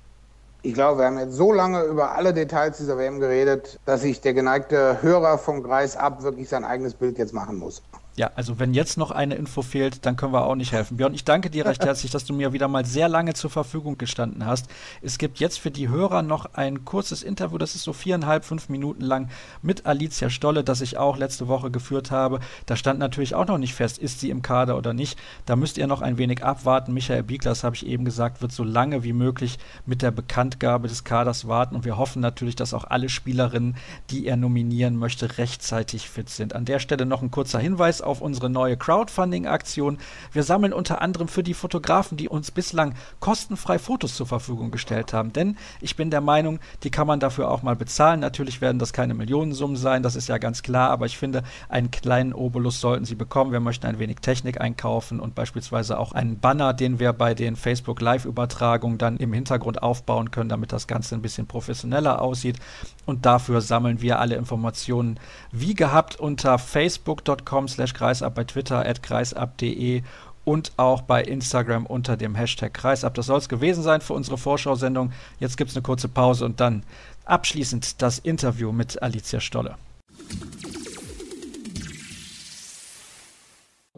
[0.62, 4.20] Ich glaube, wir haben jetzt so lange über alle Details dieser WM geredet, dass sich
[4.20, 7.82] der geneigte Hörer vom Kreis ab wirklich sein eigenes Bild jetzt machen muss.
[8.20, 10.98] Ja, also wenn jetzt noch eine Info fehlt, dann können wir auch nicht helfen.
[10.98, 13.98] Björn, ich danke dir recht herzlich, dass du mir wieder mal sehr lange zur Verfügung
[13.98, 14.68] gestanden hast.
[15.02, 18.68] Es gibt jetzt für die Hörer noch ein kurzes Interview, das ist so viereinhalb, fünf
[18.68, 19.30] Minuten lang
[19.62, 22.42] mit Alicia Stolle, das ich auch letzte Woche geführt habe.
[22.66, 25.18] Da stand natürlich auch noch nicht fest, ist sie im Kader oder nicht.
[25.46, 26.94] Da müsst ihr noch ein wenig abwarten.
[26.94, 30.90] Michael Biegler, das habe ich eben gesagt, wird so lange wie möglich mit der Bekanntgabe
[30.90, 33.78] des Kaders warten und wir hoffen natürlich, dass auch alle Spielerinnen,
[34.10, 36.54] die er nominieren möchte, rechtzeitig fit sind.
[36.54, 40.00] An der Stelle noch ein kurzer Hinweis auf unsere neue Crowdfunding-Aktion.
[40.34, 45.14] Wir sammeln unter anderem für die Fotografen, die uns bislang kostenfrei Fotos zur Verfügung gestellt
[45.14, 45.32] haben.
[45.32, 48.20] Denn ich bin der Meinung, die kann man dafür auch mal bezahlen.
[48.20, 51.92] Natürlich werden das keine Millionensummen sein, das ist ja ganz klar, aber ich finde, einen
[51.92, 53.52] kleinen Obolus sollten sie bekommen.
[53.52, 57.56] Wir möchten ein wenig Technik einkaufen und beispielsweise auch einen Banner, den wir bei den
[57.56, 62.58] Facebook Live-Übertragungen dann im Hintergrund aufbauen können, damit das Ganze ein bisschen professioneller aussieht.
[63.06, 65.20] Und dafür sammeln wir alle Informationen
[65.52, 70.04] wie gehabt unter facebook.com slash kreisab, bei Twitter at kreisab.de
[70.46, 73.14] und auch bei Instagram unter dem Hashtag Kreisab.
[73.14, 75.12] Das soll es gewesen sein für unsere Vorschau-Sendung.
[75.40, 76.84] Jetzt gibt es eine kurze Pause und dann
[77.26, 79.76] abschließend das Interview mit Alicia Stolle.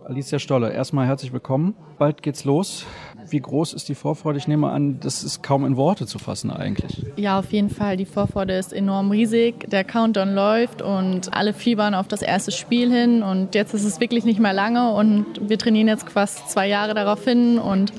[0.05, 1.75] Alicia Stolle, erstmal herzlich willkommen.
[1.99, 2.85] Bald geht's los.
[3.29, 4.39] Wie groß ist die Vorfreude?
[4.39, 7.05] Ich nehme an, das ist kaum in Worte zu fassen eigentlich.
[7.17, 7.97] Ja, auf jeden Fall.
[7.97, 9.69] Die Vorfreude ist enorm riesig.
[9.69, 13.21] Der Countdown läuft und alle fiebern auf das erste Spiel hin.
[13.21, 16.95] Und jetzt ist es wirklich nicht mehr lange und wir trainieren jetzt fast zwei Jahre
[16.95, 17.93] darauf hin und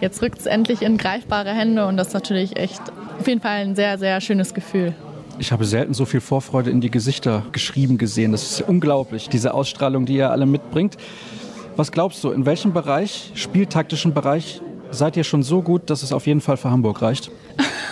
[0.00, 2.82] jetzt rückt es endlich in greifbare Hände und das ist natürlich echt
[3.18, 4.92] auf jeden Fall ein sehr, sehr schönes Gefühl.
[5.38, 8.32] Ich habe selten so viel Vorfreude in die Gesichter geschrieben gesehen.
[8.32, 10.96] Das ist unglaublich, diese Ausstrahlung, die ihr alle mitbringt.
[11.76, 14.60] Was glaubst du, in welchem Bereich, spieltaktischen Bereich,
[14.92, 17.32] seid ihr schon so gut, dass es auf jeden Fall für Hamburg reicht?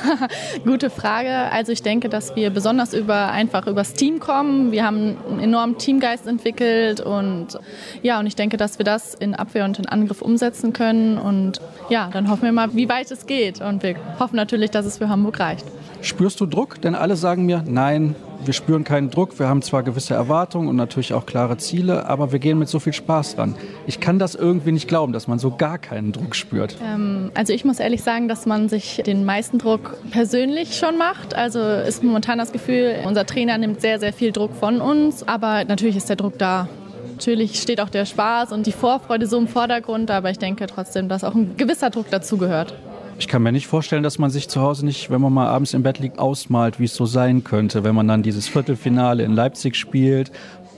[0.65, 1.51] Gute Frage.
[1.51, 4.71] Also ich denke, dass wir besonders über einfach übers Team kommen.
[4.71, 7.59] Wir haben einen enormen Teamgeist entwickelt und
[8.03, 11.61] ja, und ich denke, dass wir das in Abwehr und in Angriff umsetzen können und
[11.89, 14.99] ja, dann hoffen wir mal, wie weit es geht und wir hoffen natürlich, dass es
[14.99, 15.67] für Hamburg reicht.
[16.03, 16.81] Spürst du Druck?
[16.81, 19.39] Denn alle sagen mir, nein, wir spüren keinen Druck.
[19.39, 22.81] Wir haben zwar gewisse Erwartungen und natürlich auch klare Ziele, aber wir gehen mit so
[22.81, 23.55] viel Spaß dran.
[23.87, 26.77] Ich kann das irgendwie nicht glauben, dass man so gar keinen Druck spürt.
[26.85, 31.37] Ähm, also ich muss ehrlich sagen, dass man sich den meisten Druck persönlich schon macht.
[31.37, 35.65] Also ist momentan das Gefühl, unser Trainer nimmt sehr, sehr viel Druck von uns, aber
[35.65, 36.69] natürlich ist der Druck da.
[37.13, 41.09] Natürlich steht auch der Spaß und die Vorfreude so im Vordergrund, aber ich denke trotzdem,
[41.09, 42.75] dass auch ein gewisser Druck dazugehört.
[43.23, 45.75] Ich kann mir nicht vorstellen, dass man sich zu Hause nicht, wenn man mal abends
[45.75, 49.31] im Bett liegt, ausmalt, wie es so sein könnte, wenn man dann dieses Viertelfinale in
[49.31, 50.33] Leipzig spielt.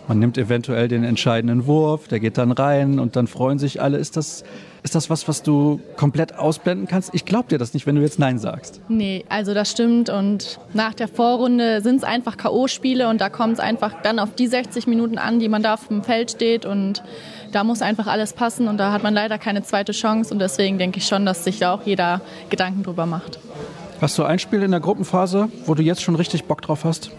[0.09, 3.97] Man nimmt eventuell den entscheidenden Wurf, der geht dann rein und dann freuen sich alle.
[3.97, 4.45] Ist das,
[4.85, 7.15] ist das was, was du komplett ausblenden kannst?
[7.15, 8.83] Ich glaube dir das nicht, wenn du jetzt Nein sagst.
[8.89, 10.11] Nee, also das stimmt.
[10.11, 14.35] Und nach der Vorrunde sind es einfach K.O.-Spiele und da kommt es einfach dann auf
[14.35, 17.03] die 60 Minuten an, die man da auf dem Feld steht und
[17.51, 20.77] da muss einfach alles passen und da hat man leider keine zweite Chance und deswegen
[20.77, 22.21] denke ich schon, dass sich da auch jeder
[22.51, 23.39] Gedanken drüber macht.
[24.03, 27.11] Hast du ein Spiel in der Gruppenphase, wo du jetzt schon richtig Bock drauf hast?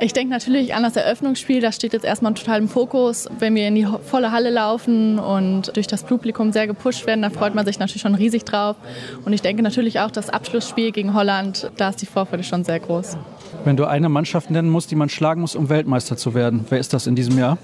[0.00, 3.28] Ich denke natürlich an das Eröffnungsspiel, das steht jetzt erstmal total im Fokus.
[3.38, 7.30] Wenn wir in die volle Halle laufen und durch das Publikum sehr gepusht werden, da
[7.30, 8.76] freut man sich natürlich schon riesig drauf.
[9.24, 12.80] Und ich denke natürlich auch das Abschlussspiel gegen Holland, da ist die Vorfreude schon sehr
[12.80, 13.16] groß.
[13.64, 16.78] Wenn du eine Mannschaft nennen musst, die man schlagen muss, um Weltmeister zu werden, wer
[16.78, 17.58] ist das in diesem Jahr?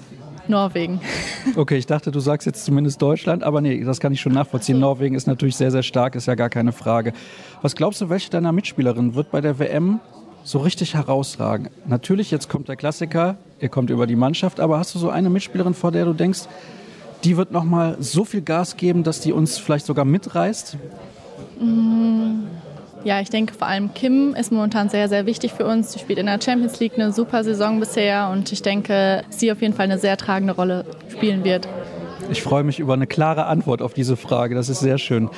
[0.47, 0.99] Norwegen.
[1.55, 4.79] Okay, ich dachte, du sagst jetzt zumindest Deutschland, aber nee, das kann ich schon nachvollziehen.
[4.79, 7.13] Norwegen ist natürlich sehr, sehr stark, ist ja gar keine Frage.
[7.61, 9.99] Was glaubst du, welche deiner Mitspielerinnen wird bei der WM
[10.43, 11.69] so richtig herausragen?
[11.85, 15.29] Natürlich, jetzt kommt der Klassiker, ihr kommt über die Mannschaft, aber hast du so eine
[15.29, 16.41] Mitspielerin, vor der du denkst,
[17.23, 20.77] die wird nochmal so viel Gas geben, dass die uns vielleicht sogar mitreißt?
[21.59, 22.43] Mm,
[23.05, 25.91] Ja, ich denke vor allem Kim ist momentan sehr, sehr wichtig für uns.
[25.91, 29.61] Sie spielt in der Champions League eine super Saison bisher und ich denke, sie auf
[29.61, 31.67] jeden Fall eine sehr tragende Rolle spielen wird.
[32.29, 34.55] Ich freue mich über eine klare Antwort auf diese Frage.
[34.55, 35.29] Das ist sehr schön.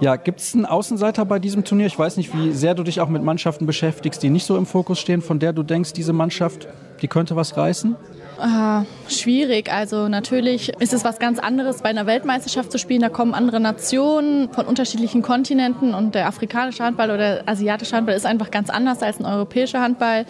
[0.00, 1.86] Ja, gibt es einen Außenseiter bei diesem Turnier?
[1.86, 4.66] Ich weiß nicht, wie sehr du dich auch mit Mannschaften beschäftigst, die nicht so im
[4.66, 6.68] Fokus stehen, von der du denkst, diese Mannschaft,
[7.02, 7.96] die könnte was reißen?
[8.38, 9.72] Äh, schwierig.
[9.72, 13.00] Also natürlich ist es was ganz anderes, bei einer Weltmeisterschaft zu spielen.
[13.00, 18.14] Da kommen andere Nationen von unterschiedlichen Kontinenten und der afrikanische Handball oder der asiatische Handball
[18.14, 20.24] ist einfach ganz anders als ein europäischer Handball.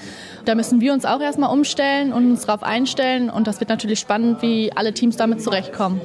[0.47, 3.99] Da müssen wir uns auch erstmal umstellen und uns darauf einstellen und das wird natürlich
[3.99, 6.01] spannend, wie alle Teams damit zurechtkommen.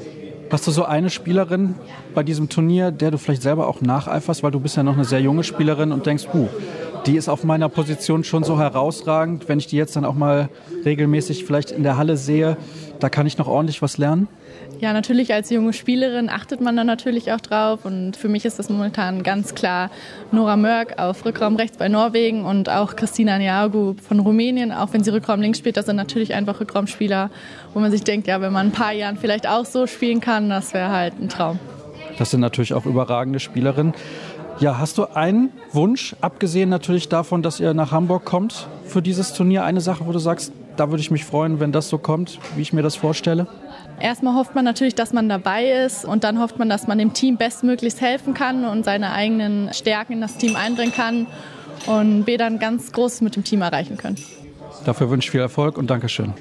[0.53, 1.73] Hast du so eine Spielerin
[2.13, 5.03] bei diesem Turnier, der du vielleicht selber auch nacheiferst, weil du bist ja noch eine
[5.03, 6.47] sehr junge Spielerin und denkst, huh,
[7.07, 10.49] die ist auf meiner Position schon so herausragend, wenn ich die jetzt dann auch mal
[10.85, 12.55] regelmäßig vielleicht in der Halle sehe,
[12.99, 14.27] da kann ich noch ordentlich was lernen?
[14.79, 18.59] Ja, natürlich als junge Spielerin achtet man da natürlich auch drauf und für mich ist
[18.59, 19.89] das momentan ganz klar
[20.31, 25.03] Nora Mörk auf Rückraum rechts bei Norwegen und auch Christina Niagu von Rumänien, auch wenn
[25.03, 27.29] sie Rückraum links spielt, das sind natürlich einfach Rückraumspieler,
[27.73, 30.49] wo man sich denkt, ja, wenn man ein paar Jahren vielleicht auch so spielen kann,
[30.49, 31.59] das wäre halt ein Traum.
[32.17, 33.93] Das sind natürlich auch überragende Spielerinnen.
[34.59, 39.33] Ja, hast du einen Wunsch, abgesehen natürlich davon, dass ihr nach Hamburg kommt für dieses
[39.33, 39.63] Turnier?
[39.63, 42.61] Eine Sache, wo du sagst, da würde ich mich freuen, wenn das so kommt, wie
[42.61, 43.47] ich mir das vorstelle?
[44.03, 47.13] Erstmal hofft man natürlich, dass man dabei ist und dann hofft man, dass man dem
[47.13, 51.25] Team bestmöglichst helfen kann und seine eigenen Stärken in das Team einbringen kann
[51.85, 54.17] und B dann ganz Großes mit dem Team erreichen können.
[54.83, 56.33] Dafür wünsche ich viel Erfolg und Dankeschön.